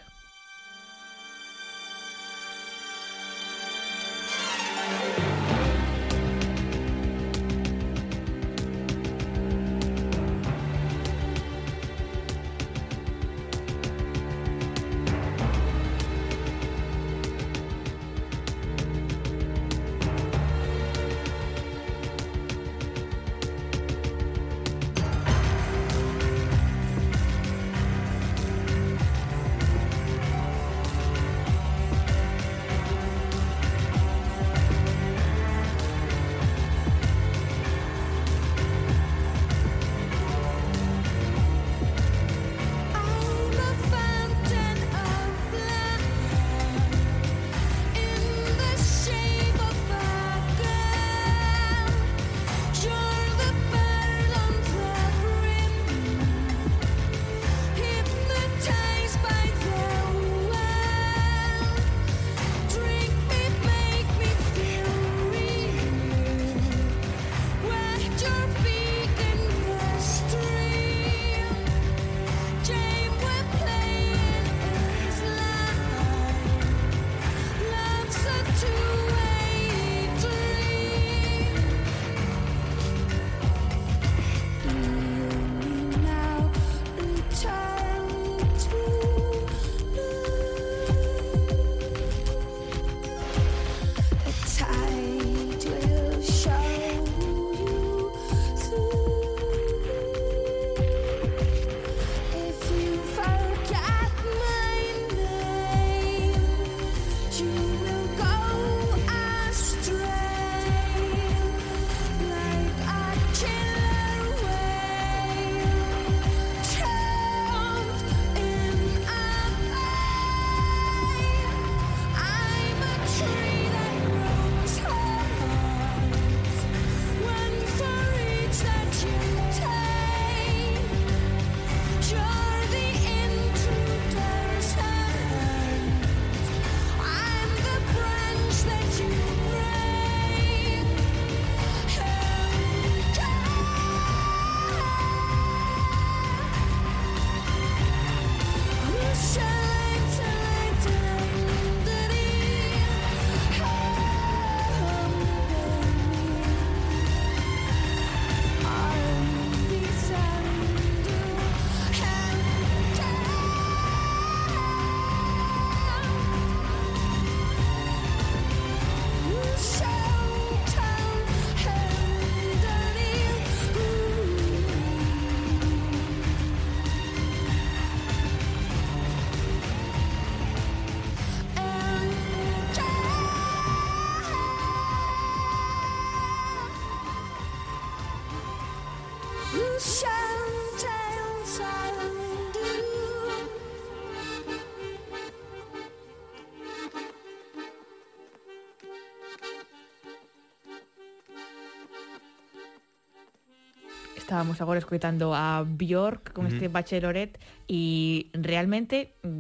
Estábamos 204.29 204.61
ahora 204.61 204.77
escuchando 204.77 205.33
a 205.33 205.65
Bjork 205.67 206.33
con 206.33 206.45
este 206.45 206.67
Bachelorette 206.67 207.39
y 207.67 208.29
realmente 208.33 209.15
mm, 209.23 209.39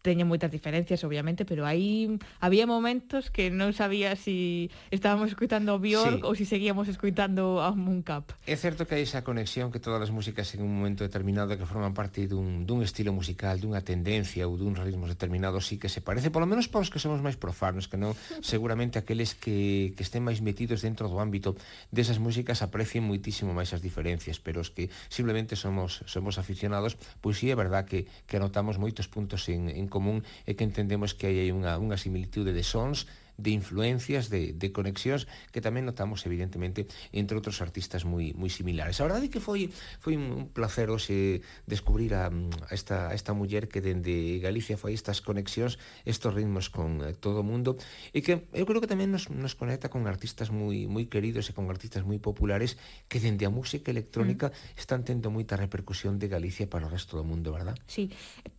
teñen 0.00 0.28
moitas 0.28 0.48
diferencias, 0.48 1.04
obviamente, 1.04 1.44
pero 1.44 1.68
aí 1.68 2.16
había 2.40 2.64
momentos 2.64 3.28
que 3.28 3.52
non 3.52 3.76
sabía 3.76 4.16
si 4.16 4.72
estábamos 4.88 5.28
escuitando 5.28 5.76
Björk 5.76 6.20
sí. 6.20 6.26
ou 6.26 6.32
si 6.32 6.48
seguíamos 6.48 6.88
escuitando 6.88 7.60
a 7.60 7.72
Mooncap. 7.76 8.32
É 8.48 8.56
certo 8.56 8.88
que 8.88 8.96
hai 8.96 9.04
esa 9.04 9.20
conexión 9.20 9.68
que 9.68 9.78
todas 9.78 10.00
as 10.00 10.12
músicas 10.12 10.48
en 10.56 10.64
un 10.64 10.72
momento 10.72 11.04
determinado 11.04 11.52
que 11.60 11.68
forman 11.68 11.92
parte 11.92 12.24
dun, 12.24 12.64
dun 12.64 12.80
estilo 12.80 13.12
musical, 13.12 13.60
dunha 13.60 13.84
tendencia 13.84 14.48
ou 14.48 14.56
dun 14.56 14.72
ritmos 14.72 15.12
determinados 15.12 15.68
sí 15.68 15.76
que 15.76 15.92
se 15.92 16.00
parece, 16.00 16.32
polo 16.32 16.48
menos 16.48 16.72
para 16.72 16.80
os 16.80 16.88
que 16.88 17.02
somos 17.02 17.20
máis 17.20 17.36
profanos, 17.36 17.84
que 17.84 18.00
non 18.00 18.16
seguramente 18.40 18.96
aqueles 18.96 19.36
que, 19.36 19.92
que 19.92 20.02
estén 20.02 20.24
máis 20.24 20.40
metidos 20.40 20.80
dentro 20.80 21.12
do 21.12 21.20
ámbito 21.20 21.60
desas 21.92 22.16
músicas 22.16 22.64
aprecien 22.64 23.04
moitísimo 23.04 23.52
máis 23.52 23.76
as 23.76 23.84
diferencias, 23.84 24.40
pero 24.40 24.64
os 24.64 24.72
que 24.72 24.88
simplemente 25.12 25.60
somos 25.60 26.00
somos 26.08 26.40
aficionados, 26.40 26.96
pois 27.20 27.36
sí 27.36 27.52
é 27.52 27.56
verdad 27.58 27.84
que, 27.84 28.08
que 28.24 28.40
anotamos 28.40 28.80
moitos 28.80 29.04
puntos 29.04 29.44
en, 29.52 29.68
en 29.68 29.89
común 29.90 30.22
é 30.46 30.54
que 30.54 30.64
entendemos 30.64 31.12
que 31.12 31.26
hai 31.26 31.50
unha, 31.50 31.76
unha 31.76 31.98
similitude 31.98 32.54
de 32.54 32.62
sons 32.62 33.10
de 33.40 33.50
influencias, 33.50 34.28
de, 34.28 34.52
de 34.52 34.68
conexións 34.70 35.24
que 35.50 35.64
tamén 35.64 35.88
notamos 35.88 36.22
evidentemente 36.28 36.86
entre 37.10 37.34
outros 37.40 37.64
artistas 37.64 38.04
moi 38.04 38.36
moi 38.36 38.52
similares. 38.52 39.00
A 39.00 39.06
verdade 39.08 39.26
é 39.26 39.32
que 39.32 39.40
foi 39.40 39.72
foi 39.98 40.14
un 40.20 40.52
placer 40.52 40.92
hoxe 40.92 41.40
descubrir 41.64 42.12
a, 42.12 42.28
a 42.28 42.72
esta 42.76 43.08
a 43.10 43.14
esta 43.16 43.32
muller 43.32 43.72
que 43.72 43.80
dende 43.80 44.38
Galicia 44.44 44.76
foi 44.76 44.92
estas 44.92 45.24
conexións, 45.24 45.80
estos 46.04 46.36
ritmos 46.36 46.68
con 46.68 47.00
eh, 47.00 47.16
todo 47.16 47.40
o 47.40 47.46
mundo 47.46 47.80
e 48.12 48.20
que 48.20 48.44
eu 48.52 48.64
creo 48.68 48.84
que 48.84 48.90
tamén 48.90 49.08
nos, 49.08 49.32
nos 49.32 49.56
conecta 49.56 49.88
con 49.88 50.04
artistas 50.04 50.52
moi 50.52 50.84
moi 50.84 51.08
queridos 51.08 51.48
e 51.48 51.56
con 51.56 51.70
artistas 51.72 52.04
moi 52.04 52.20
populares 52.20 52.76
que 53.08 53.22
dende 53.22 53.46
a 53.46 53.50
música 53.50 53.88
electrónica 53.88 54.52
mm. 54.52 54.80
están 54.80 55.06
tendo 55.06 55.30
moita 55.30 55.56
repercusión 55.56 56.18
de 56.18 56.28
Galicia 56.28 56.68
para 56.68 56.86
o 56.86 56.90
resto 56.90 57.16
do 57.16 57.24
mundo, 57.24 57.54
verdad? 57.54 57.78
Sí. 57.86 58.10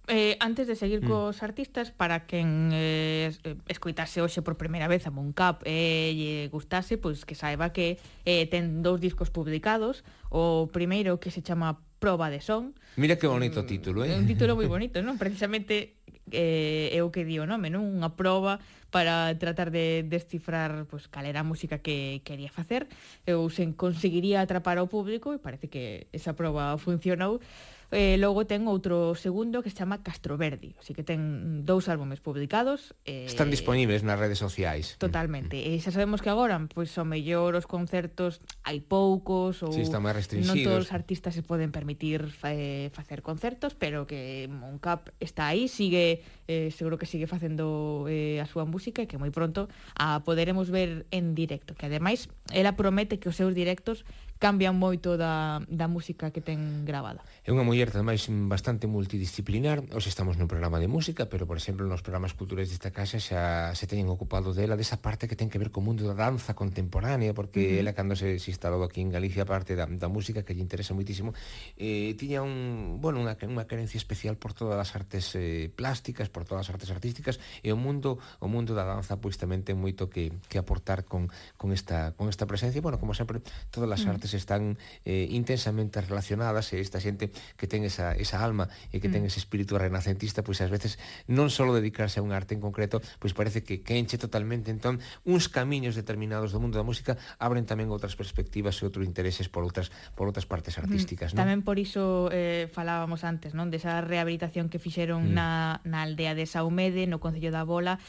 Eh, 0.08 0.36
antes 0.40 0.68
de 0.68 0.76
seguir 0.76 1.04
mm. 1.04 1.08
cos 1.08 1.44
artistas, 1.44 1.92
para 1.92 2.26
quen 2.26 2.72
eh, 2.74 3.36
eh 3.44 3.56
escoitase 3.68 4.24
hoxe 4.24 4.42
por 4.42 4.56
primeira 4.56 4.71
primeira 4.72 4.88
vez 4.88 5.04
a 5.06 5.12
Moncap 5.12 5.68
e 5.68 5.76
eh, 5.76 6.08
lle 6.16 6.36
gustase, 6.48 6.96
pois 6.96 7.28
que 7.28 7.36
saiba 7.36 7.76
que 7.76 8.00
eh, 8.24 8.48
ten 8.48 8.80
dous 8.80 9.04
discos 9.04 9.28
publicados, 9.28 10.08
o 10.32 10.72
primeiro 10.72 11.20
que 11.20 11.28
se 11.28 11.44
chama 11.44 11.84
Proba 12.00 12.32
de 12.32 12.40
Son. 12.40 12.72
Mira 12.96 13.20
que 13.20 13.28
bonito 13.28 13.60
mm, 13.60 13.68
título, 13.68 14.08
eh? 14.08 14.16
Un 14.16 14.24
título 14.24 14.56
moi 14.56 14.72
bonito, 14.72 15.04
non? 15.04 15.20
Precisamente 15.20 16.00
eh, 16.32 16.88
é 16.96 17.04
o 17.04 17.12
que 17.12 17.28
di 17.28 17.36
o 17.36 17.44
nome, 17.44 17.68
non? 17.68 17.84
Unha 17.84 18.16
proba 18.16 18.64
para 18.96 19.36
tratar 19.36 19.76
de 19.76 20.08
descifrar 20.08 20.88
pois, 20.88 21.12
cal 21.12 21.28
era 21.28 21.44
a 21.44 21.48
música 21.48 21.84
que 21.84 22.20
quería 22.28 22.52
facer 22.52 22.92
Eu 23.24 23.48
se 23.48 23.64
conseguiría 23.76 24.44
atrapar 24.44 24.80
ao 24.80 24.88
público 24.88 25.32
e 25.32 25.40
parece 25.40 25.68
que 25.68 26.08
esa 26.16 26.32
proba 26.36 26.80
funcionou 26.80 27.44
Eh, 27.92 28.16
logo 28.16 28.48
ten 28.48 28.64
outro 28.72 29.20
segundo 29.20 29.60
que 29.60 29.68
se 29.68 29.84
chama 29.84 30.00
Castroverdi, 30.00 30.80
así 30.80 30.96
que 30.96 31.04
ten 31.04 31.68
dous 31.68 31.92
álbumes 31.92 32.24
publicados. 32.24 32.96
Eh, 33.04 33.28
Están 33.28 33.52
disponibles 33.52 34.08
nas 34.08 34.16
redes 34.16 34.40
sociais. 34.40 34.96
Totalmente. 34.96 35.60
Mm. 35.60 35.76
E 35.76 35.84
xa 35.84 35.92
sabemos 35.92 36.24
que 36.24 36.32
agora, 36.32 36.56
pois 36.72 36.96
ao 36.96 37.04
mellor 37.04 37.60
os 37.60 37.68
concertos 37.68 38.40
hai 38.64 38.80
poucos 38.80 39.60
ou 39.60 39.76
sí, 39.76 39.84
están 39.84 40.08
máis. 40.08 40.32
Non 40.32 40.56
todos 40.64 40.88
os 40.88 40.92
artistas 40.96 41.36
se 41.36 41.44
poden 41.44 41.76
permitir 41.76 42.32
eh, 42.48 42.88
facer 42.96 43.20
concertos, 43.20 43.76
pero 43.76 44.08
que 44.08 44.48
Moncap 44.48 45.12
está 45.20 45.52
aí, 45.52 45.68
sigue 45.68 46.24
eh, 46.48 46.72
seguro 46.72 46.96
que 46.96 47.06
sigue 47.06 47.28
facendo 47.28 48.08
eh, 48.08 48.40
a 48.40 48.48
súa 48.48 48.64
música 48.64 49.04
e 49.04 49.08
que 49.12 49.20
moi 49.20 49.36
pronto 49.36 49.68
a 50.00 50.24
poderemos 50.24 50.72
ver 50.72 51.04
en 51.12 51.36
directo, 51.36 51.76
que 51.76 51.92
ademais 51.92 52.32
ela 52.56 52.80
promete 52.80 53.20
que 53.20 53.28
os 53.28 53.36
seus 53.36 53.52
directos 53.52 54.08
cambian 54.42 54.74
moito 54.74 55.22
da, 55.22 55.62
da 55.70 55.86
música 55.86 56.34
que 56.34 56.42
ten 56.42 56.82
gravada. 56.82 57.22
É 57.46 57.54
unha 57.54 57.62
muller 57.62 57.94
tamais 57.94 58.26
bastante 58.50 58.90
multidisciplinar, 58.90 59.86
os 59.94 60.10
estamos 60.10 60.34
nun 60.34 60.50
programa 60.50 60.82
de 60.82 60.90
música, 60.90 61.30
pero 61.30 61.46
por 61.46 61.62
exemplo 61.62 61.86
nos 61.86 62.02
programas 62.02 62.34
culturais 62.34 62.74
desta 62.74 62.90
casa 62.90 63.22
xa 63.22 63.70
se 63.78 63.86
teñen 63.86 64.10
ocupado 64.10 64.58
dela 64.58 64.74
desa 64.74 64.98
parte 64.98 65.30
que 65.30 65.38
ten 65.38 65.54
que 65.54 65.62
ver 65.62 65.70
co 65.70 65.86
mundo 65.86 66.10
da 66.10 66.18
danza 66.18 66.58
contemporánea, 66.58 67.38
porque 67.38 67.62
uh 67.62 67.70
-huh. 67.70 67.82
ela 67.86 67.94
cando 67.94 68.18
se, 68.18 68.42
se 68.42 68.50
instalou 68.50 68.82
aquí 68.82 69.06
en 69.06 69.14
Galicia, 69.14 69.46
parte 69.46 69.78
da, 69.78 69.86
da 69.86 70.10
música 70.10 70.42
que 70.42 70.58
lle 70.58 70.66
interesa 70.66 70.98
moitísimo, 70.98 71.38
eh, 71.78 72.18
tiña 72.18 72.42
un, 72.42 72.98
bueno, 72.98 73.22
unha, 73.22 73.38
unha 73.46 73.70
carencia 73.70 74.02
especial 74.02 74.42
por 74.42 74.58
todas 74.58 74.82
as 74.82 74.90
artes 74.98 75.38
eh, 75.38 75.70
plásticas, 75.70 76.34
por 76.34 76.50
todas 76.50 76.66
as 76.66 76.74
artes 76.74 76.90
artísticas, 76.90 77.38
e 77.62 77.70
o 77.70 77.78
mundo 77.78 78.18
o 78.42 78.50
mundo 78.50 78.74
da 78.74 78.90
danza 78.90 79.22
pois 79.22 79.38
tamén 79.38 79.62
ten 79.62 79.78
moito 79.78 80.10
que, 80.10 80.34
que 80.50 80.58
aportar 80.58 81.06
con, 81.06 81.30
con, 81.62 81.70
esta, 81.70 82.18
con 82.18 82.26
esta 82.26 82.50
presencia, 82.50 82.82
bueno, 82.82 82.98
como 82.98 83.14
sempre, 83.14 83.46
todas 83.70 83.86
as 83.86 84.02
mm. 84.02 84.18
artes 84.18 84.31
artes 84.32 84.34
están 84.34 84.78
eh, 85.06 85.28
intensamente 85.30 86.00
relacionadas 86.00 86.72
e 86.72 86.80
esta 86.80 87.04
xente 87.04 87.32
que 87.60 87.68
ten 87.68 87.84
esa, 87.84 88.16
esa 88.16 88.40
alma 88.40 88.72
e 88.96 89.04
que 89.04 89.12
ten 89.12 89.28
mm. 89.28 89.30
ese 89.30 89.44
espírito 89.44 89.76
renacentista, 89.76 90.44
pois 90.44 90.64
ás 90.64 90.72
veces 90.72 90.96
non 91.28 91.52
só 91.52 91.68
dedicarse 91.76 92.20
a 92.20 92.24
un 92.24 92.32
arte 92.32 92.56
en 92.56 92.64
concreto, 92.64 93.04
pois 93.20 93.36
parece 93.36 93.64
que, 93.68 93.84
que 93.84 94.00
enche 94.00 94.16
totalmente 94.16 94.72
entón 94.72 95.04
uns 95.28 95.52
camiños 95.52 96.00
determinados 96.00 96.56
do 96.56 96.64
mundo 96.64 96.80
da 96.80 96.88
música 96.88 97.20
abren 97.38 97.68
tamén 97.68 97.92
outras 97.92 98.16
perspectivas 98.16 98.80
e 98.80 98.88
outros 98.88 99.04
intereses 99.04 99.52
por 99.52 99.68
outras 99.68 99.92
por 100.16 100.32
outras 100.32 100.48
partes 100.48 100.80
mm. 100.80 100.82
artísticas, 100.88 101.30
mm. 101.32 101.36
non? 101.36 101.42
Tamén 101.44 101.60
por 101.68 101.76
iso 101.76 102.32
eh, 102.32 102.72
falábamos 102.72 103.28
antes, 103.28 103.52
non, 103.52 103.68
desa 103.68 104.00
rehabilitación 104.00 104.72
que 104.72 104.80
fixeron 104.80 105.32
mm. 105.32 105.36
na 105.36 105.50
na 105.84 106.08
aldea 106.08 106.34
de 106.38 106.48
Saumede, 106.48 107.06
no 107.06 107.20
concello 107.20 107.52
da 107.52 107.68
Bola, 107.68 108.00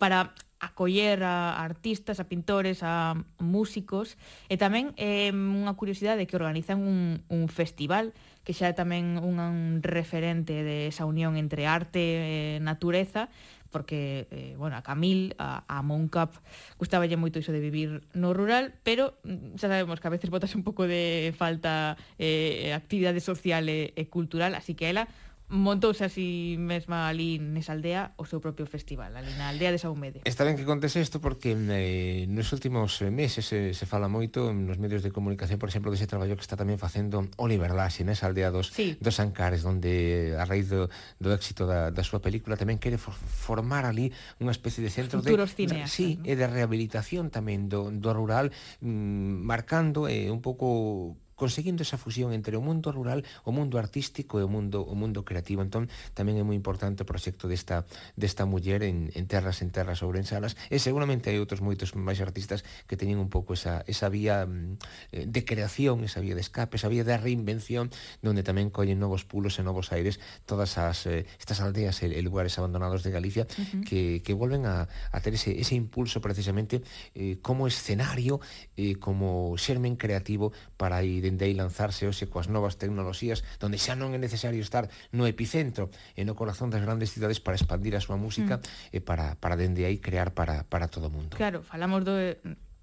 para 0.00 0.32
acoller 0.60 1.22
a 1.22 1.62
artistas, 1.62 2.20
a 2.20 2.28
pintores, 2.28 2.82
a 2.82 3.14
músicos. 3.38 4.16
E 4.48 4.56
tamén 4.56 4.96
é 4.96 5.28
eh, 5.28 5.32
unha 5.32 5.74
curiosidade 5.76 6.24
que 6.24 6.38
organizan 6.38 6.80
un, 6.84 7.22
un 7.28 7.46
festival 7.52 8.16
que 8.46 8.54
xa 8.54 8.70
é 8.70 8.74
tamén 8.78 9.18
un, 9.18 9.42
un 9.42 9.82
referente 9.82 10.62
de 10.62 10.86
esa 10.86 11.02
unión 11.02 11.34
entre 11.34 11.66
arte 11.66 12.56
e 12.56 12.62
natureza 12.62 13.26
porque, 13.76 14.26
eh, 14.30 14.54
bueno, 14.56 14.76
a 14.76 14.82
Camil, 14.82 15.34
a, 15.38 15.64
a 15.68 15.82
Moncap, 15.82 16.32
gustaballe 16.78 17.20
moito 17.20 17.36
iso 17.36 17.52
de 17.52 17.60
vivir 17.60 18.08
no 18.16 18.32
rural, 18.32 18.72
pero 18.80 19.20
mm, 19.20 19.60
xa 19.60 19.68
sabemos 19.68 20.00
que 20.00 20.08
a 20.08 20.14
veces 20.14 20.32
botas 20.32 20.54
un 20.56 20.64
pouco 20.64 20.88
de 20.88 21.34
falta 21.36 22.00
eh, 22.16 22.72
actividade 22.72 23.20
social 23.20 23.68
e, 23.68 23.92
e 23.92 24.08
cultural, 24.08 24.56
así 24.56 24.72
que 24.72 24.88
ela 24.88 25.12
montouse 25.48 26.02
así 26.02 26.56
mesma 26.58 27.06
ali 27.06 27.38
nesa 27.38 27.70
aldea 27.70 28.18
o 28.18 28.26
seu 28.26 28.42
propio 28.42 28.66
festival, 28.66 29.14
ali 29.14 29.30
na 29.38 29.54
aldea 29.54 29.70
de 29.70 29.78
Saumede. 29.78 30.18
Está 30.26 30.42
ben 30.42 30.58
que 30.58 30.66
contes 30.66 30.98
isto 30.98 31.22
porque 31.22 31.54
eh, 31.54 32.26
nos 32.26 32.50
últimos 32.50 32.98
eh, 33.02 33.14
meses 33.14 33.46
eh, 33.54 33.70
se 33.70 33.86
fala 33.86 34.10
moito 34.10 34.50
nos 34.50 34.82
medios 34.82 35.06
de 35.06 35.14
comunicación, 35.14 35.62
por 35.62 35.70
exemplo, 35.70 35.94
dese 35.94 36.10
traballo 36.10 36.34
que 36.34 36.42
está 36.42 36.58
tamén 36.58 36.82
facendo 36.82 37.22
Oliver 37.38 37.70
Laxe 37.70 38.02
nesa 38.02 38.26
aldea 38.26 38.50
dos, 38.50 38.74
sí. 38.74 38.98
dos 38.98 39.22
Ancares, 39.22 39.62
onde 39.62 40.34
a 40.34 40.42
raíz 40.42 40.66
do, 40.66 40.90
do 41.22 41.30
éxito 41.30 41.62
da, 41.70 41.94
da 41.94 42.02
súa 42.02 42.18
película 42.18 42.58
tamén 42.58 42.82
quere 42.82 42.98
for, 42.98 43.14
formar 43.14 43.86
ali 43.86 44.10
unha 44.42 44.50
especie 44.50 44.82
de 44.82 44.90
centro 44.90 45.22
Futuros 45.22 45.54
de... 45.54 45.62
Cineastas, 45.62 45.94
sí, 45.94 46.18
¿no? 46.18 46.26
e 46.26 46.32
de 46.34 46.46
rehabilitación 46.50 47.30
tamén 47.30 47.70
do, 47.70 47.94
do 47.94 48.10
rural, 48.10 48.50
mm, 48.82 49.46
marcando 49.46 50.10
eh, 50.10 50.26
un 50.26 50.42
pouco 50.42 51.14
conseguindo 51.36 51.84
esa 51.84 52.00
fusión 52.00 52.32
entre 52.32 52.56
o 52.56 52.64
mundo 52.64 52.90
rural, 52.90 53.22
o 53.44 53.52
mundo 53.52 53.76
artístico 53.76 54.40
e 54.40 54.44
o 54.44 54.48
mundo 54.48 54.80
o 54.82 54.96
mundo 54.96 55.22
creativo. 55.22 55.60
Entón, 55.60 55.92
tamén 56.16 56.40
é 56.40 56.44
moi 56.44 56.56
importante 56.56 57.04
o 57.04 57.06
proxecto 57.06 57.46
desta 57.46 57.84
desta 58.16 58.48
muller 58.48 58.82
en, 58.82 59.12
en 59.12 59.28
terras 59.28 59.60
en 59.60 59.68
terras 59.68 60.00
ourensanas 60.00 60.56
e 60.72 60.80
seguramente 60.80 61.28
hai 61.28 61.36
outros 61.36 61.60
moitos 61.60 61.92
máis 61.92 62.24
artistas 62.24 62.64
que 62.88 62.96
teñen 62.96 63.20
un 63.20 63.28
pouco 63.28 63.52
esa, 63.52 63.84
esa 63.84 64.08
vía 64.08 64.48
mm, 64.48 65.28
de 65.28 65.40
creación, 65.44 66.02
esa 66.02 66.24
vía 66.24 66.32
de 66.32 66.40
escape, 66.40 66.80
esa 66.80 66.88
vía 66.88 67.04
de 67.04 67.14
reinvención, 67.20 67.92
donde 68.24 68.40
tamén 68.40 68.72
collen 68.72 68.96
novos 68.96 69.28
pulos 69.28 69.60
e 69.60 69.62
novos 69.62 69.92
aires 69.92 70.16
todas 70.48 70.80
as 70.80 71.04
eh, 71.04 71.28
estas 71.36 71.60
aldeas 71.60 72.00
e, 72.00 72.08
e 72.08 72.20
lugares 72.24 72.56
abandonados 72.56 73.04
de 73.04 73.12
Galicia 73.12 73.44
uh 73.44 73.52
-huh. 73.52 73.84
que, 73.84 74.24
que 74.24 74.32
volven 74.32 74.64
a, 74.64 74.88
a 74.88 75.18
ter 75.20 75.36
ese, 75.36 75.52
ese 75.60 75.76
impulso 75.76 76.24
precisamente 76.24 76.80
eh, 77.12 77.36
como 77.44 77.68
escenario, 77.68 78.40
eh, 78.80 78.96
como 78.96 79.52
xermen 79.60 80.00
creativo 80.00 80.56
para 80.80 81.04
ir 81.04 81.25
dende 81.26 81.50
aí 81.50 81.54
lanzarse 81.58 82.06
hoxe 82.06 82.30
coas 82.30 82.46
novas 82.46 82.78
tecnoloxías 82.78 83.42
donde 83.58 83.82
xa 83.82 83.98
non 83.98 84.14
é 84.14 84.18
necesario 84.22 84.62
estar 84.62 84.86
no 85.10 85.26
epicentro 85.26 85.90
e 86.14 86.22
no 86.22 86.38
corazón 86.38 86.70
das 86.70 86.86
grandes 86.86 87.10
cidades 87.10 87.42
para 87.42 87.58
expandir 87.58 87.98
a 87.98 88.00
súa 88.00 88.14
música 88.14 88.62
mm. 88.62 88.94
e 88.94 88.98
para, 89.02 89.34
para 89.42 89.58
dende 89.58 89.82
aí 89.82 89.98
crear 89.98 90.30
para, 90.30 90.62
para 90.70 90.86
todo 90.86 91.10
o 91.10 91.12
mundo. 91.12 91.34
Claro, 91.34 91.66
falamos 91.66 92.06
do 92.06 92.14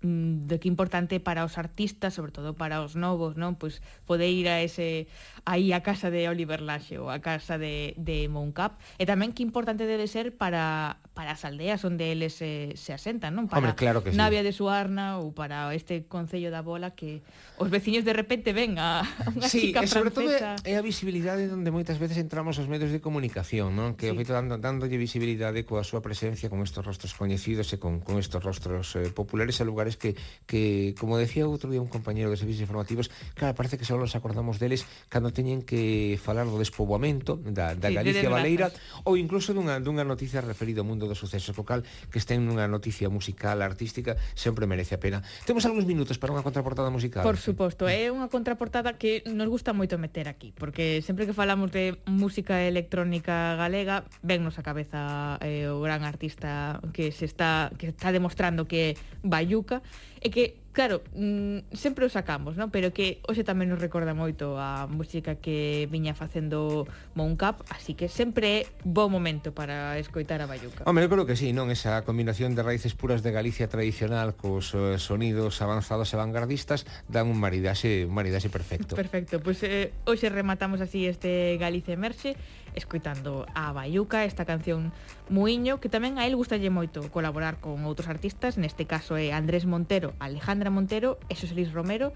Mm, 0.04 0.48
de 0.48 0.60
que 0.60 0.68
importante 0.68 1.24
para 1.24 1.46
os 1.46 1.58
artistas, 1.58 2.14
sobre 2.14 2.36
todo 2.36 2.60
para 2.60 2.84
os 2.84 3.00
novos, 3.00 3.40
non? 3.40 3.56
Pois 3.56 3.80
poder 4.04 4.28
ir 4.28 4.52
a 4.52 4.60
ese 4.60 5.08
aí 5.48 5.72
a 5.72 5.80
casa 5.80 6.12
de 6.12 6.28
Oliver 6.28 6.60
Laxe 6.60 7.00
ou 7.00 7.08
a 7.08 7.24
casa 7.24 7.56
de, 7.56 7.96
de 7.96 8.28
Moncap 8.28 8.76
e 9.00 9.08
tamén 9.08 9.32
que 9.32 9.48
importante 9.48 9.88
debe 9.88 10.12
ser 10.12 10.36
para, 10.36 11.00
para 11.16 11.32
as 11.32 11.48
aldeas 11.48 11.88
onde 11.88 12.12
eles 12.12 12.36
se, 12.36 12.76
se 12.76 12.92
asentan, 12.92 13.32
non? 13.32 13.48
Para 13.48 13.64
Hombre, 13.64 13.80
claro 13.80 14.04
que 14.04 14.12
sí. 14.12 14.20
Navia 14.20 14.44
de 14.44 14.52
Suarna 14.52 15.24
ou 15.24 15.32
para 15.32 15.72
este 15.72 16.04
Concello 16.04 16.52
da 16.52 16.60
Bola 16.60 16.92
que 16.92 17.24
os 17.56 17.72
veciños 17.72 18.04
de 18.04 18.12
repente 18.12 18.52
ven 18.52 18.76
a 18.84 19.08
unha 19.32 19.48
sí, 19.48 19.72
chica 19.72 19.82
e 19.82 19.88
sobre 19.88 20.12
francesa. 20.12 20.60
todo 20.60 20.68
é 20.68 20.76
a 20.76 20.84
visibilidade 20.84 21.48
onde 21.48 21.72
moitas 21.72 21.96
veces 21.96 22.20
entramos 22.20 22.60
os 22.60 22.68
medios 22.68 22.92
de 22.92 23.00
comunicación, 23.00 23.72
non? 23.72 23.96
Que 23.96 24.12
sí. 24.12 24.12
o 24.12 24.20
feito 24.20 24.36
dando, 24.36 24.60
dándolle 24.60 25.00
visibilidade 25.00 25.64
coa 25.64 25.88
súa 25.88 26.04
presencia 26.04 26.52
con 26.52 26.60
estes 26.60 26.84
rostros 26.84 27.16
coñecidos 27.16 27.72
e 27.72 27.80
con, 27.80 28.04
con 28.04 28.20
estes 28.20 28.44
rostros 28.44 29.00
eh, 29.00 29.08
populares 29.16 29.64
a 29.64 29.64
lugares 29.64 29.93
profesionales 29.94 29.98
que, 29.98 30.16
que, 30.46 30.96
como 31.00 31.18
decía 31.18 31.48
outro 31.48 31.70
día 31.72 31.82
un 31.82 31.90
compañero 31.90 32.30
de 32.30 32.38
servicios 32.38 32.66
informativos, 32.66 33.10
claro, 33.34 33.56
parece 33.56 33.78
que 33.78 33.86
só 33.86 33.98
nos 33.98 34.16
acordamos 34.16 34.60
deles 34.60 34.86
cando 35.10 35.34
teñen 35.34 35.64
que 35.64 36.20
falar 36.22 36.46
do 36.46 36.58
despoboamento 36.60 37.40
da, 37.42 37.76
da 37.76 37.90
sí, 37.90 37.96
Galicia 37.96 38.22
de 38.22 38.32
Baleira 38.32 38.68
ou 39.08 39.18
incluso 39.18 39.54
dunha, 39.54 39.80
dunha 39.80 40.06
noticia 40.06 40.42
referida 40.42 40.82
ao 40.82 40.88
mundo 40.88 41.08
dos 41.10 41.18
sucesos 41.18 41.56
local 41.56 41.84
que 42.12 42.20
estén 42.20 42.46
nunha 42.46 42.68
noticia 42.70 43.10
musical, 43.10 43.62
artística, 43.62 44.18
sempre 44.36 44.68
merece 44.70 44.96
a 44.96 45.00
pena. 45.02 45.24
Temos 45.46 45.66
algúns 45.66 45.88
minutos 45.88 46.18
para 46.20 46.34
unha 46.34 46.46
contraportada 46.46 46.90
musical. 46.94 47.26
Por 47.26 47.40
suposto, 47.40 47.90
é 47.90 48.10
unha 48.12 48.30
contraportada 48.30 48.96
que 48.98 49.26
nos 49.30 49.50
gusta 49.50 49.74
moito 49.74 49.98
meter 49.98 50.30
aquí, 50.30 50.54
porque 50.54 51.02
sempre 51.02 51.26
que 51.26 51.34
falamos 51.34 51.72
de 51.72 51.98
música 52.06 52.62
electrónica 52.66 53.56
galega, 53.58 54.06
vennos 54.22 54.60
a 54.60 54.64
cabeza 54.66 55.38
eh, 55.42 55.70
o 55.70 55.82
gran 55.82 56.04
artista 56.04 56.78
que 56.94 57.10
se 57.12 57.26
está 57.26 57.72
que 57.78 57.90
está 57.90 58.12
demostrando 58.12 58.68
que 58.68 58.96
Bayuca, 59.24 59.83
e 60.24 60.32
que, 60.32 60.56
claro, 60.72 61.04
mm, 61.12 61.76
sempre 61.76 62.08
o 62.08 62.10
sacamos, 62.10 62.56
non? 62.56 62.72
Pero 62.72 62.96
que 62.96 63.20
hoxe 63.28 63.44
tamén 63.44 63.68
nos 63.68 63.84
recorda 63.84 64.16
moito 64.16 64.56
a 64.56 64.88
música 64.88 65.36
que 65.36 65.92
viña 65.92 66.16
facendo 66.16 66.88
Moncap, 67.12 67.60
así 67.68 67.92
que 67.92 68.08
sempre 68.08 68.64
é 68.64 68.72
bo 68.88 69.12
momento 69.12 69.52
para 69.52 70.00
escoitar 70.00 70.40
a 70.40 70.48
Bayuca. 70.48 70.88
Home, 70.88 71.04
eu 71.04 71.12
creo 71.12 71.28
que 71.28 71.36
sí, 71.36 71.52
non? 71.52 71.68
Esa 71.68 72.08
combinación 72.08 72.56
de 72.56 72.64
raíces 72.64 72.96
puras 72.96 73.20
de 73.20 73.36
Galicia 73.36 73.68
tradicional 73.68 74.40
cos 74.40 74.72
eh, 74.72 74.96
sonidos 74.96 75.60
avanzados 75.60 76.08
e 76.12 76.16
vanguardistas 76.16 76.88
dan 77.12 77.28
un 77.28 77.36
maridaxe, 77.36 78.08
un 78.08 78.16
maridaxe 78.16 78.48
perfecto. 78.48 78.96
Perfecto, 78.96 79.44
pois 79.44 79.60
pues, 79.60 79.68
eh, 79.68 79.92
hoxe 80.08 80.32
rematamos 80.32 80.80
así 80.80 81.04
este 81.04 81.60
Galicia 81.60 82.00
Emerxe 82.00 82.40
escoitando 82.76 83.46
a 83.54 83.72
Bayuca, 83.72 84.26
esta 84.26 84.46
canción 84.46 84.92
Muiño, 85.30 85.80
que 85.80 85.88
tamén 85.88 86.20
a 86.20 86.28
el 86.28 86.36
gustalle 86.36 86.68
moito 86.70 87.08
colaborar 87.10 87.64
con 87.64 87.82
outros 87.88 88.12
artistas, 88.12 88.60
neste 88.60 88.84
caso 88.86 89.16
é 89.16 89.32
Andrés 89.32 89.64
Montero, 89.64 90.14
Alejandra 90.20 90.70
Montero 90.70 91.18
e 91.32 91.34
Xoselis 91.34 91.72
Romero, 91.72 92.12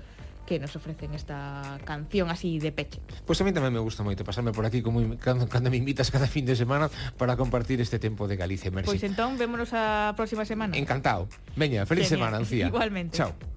que 0.48 0.60
nos 0.60 0.76
ofrecen 0.76 1.14
esta 1.14 1.78
canción 1.84 2.32
así 2.32 2.58
de 2.58 2.72
peche. 2.72 3.04
Pois 3.28 3.38
pues 3.38 3.42
a 3.42 3.44
mí 3.44 3.52
tamén 3.52 3.76
me 3.76 3.84
gusta 3.84 4.02
moito 4.02 4.24
pasarme 4.24 4.56
por 4.56 4.64
aquí 4.64 4.80
como 4.80 5.04
cando, 5.20 5.46
cando 5.52 5.68
me 5.70 5.78
invitas 5.78 6.10
cada 6.10 6.26
fin 6.26 6.48
de 6.48 6.56
semana 6.56 6.88
para 7.20 7.36
compartir 7.36 7.84
este 7.84 8.00
tempo 8.00 8.26
de 8.26 8.40
Galicia 8.40 8.72
Merci. 8.72 8.88
Pois 8.88 9.04
pues 9.04 9.12
entón, 9.12 9.36
vémonos 9.36 9.76
a 9.76 10.16
próxima 10.16 10.48
semana. 10.48 10.74
Encantado. 10.80 11.28
Veña, 11.60 11.86
feliz 11.86 12.08
Genial. 12.08 12.32
semana, 12.32 12.36
Lucía. 12.40 12.68
Igualmente. 12.72 13.20
Chao. 13.20 13.57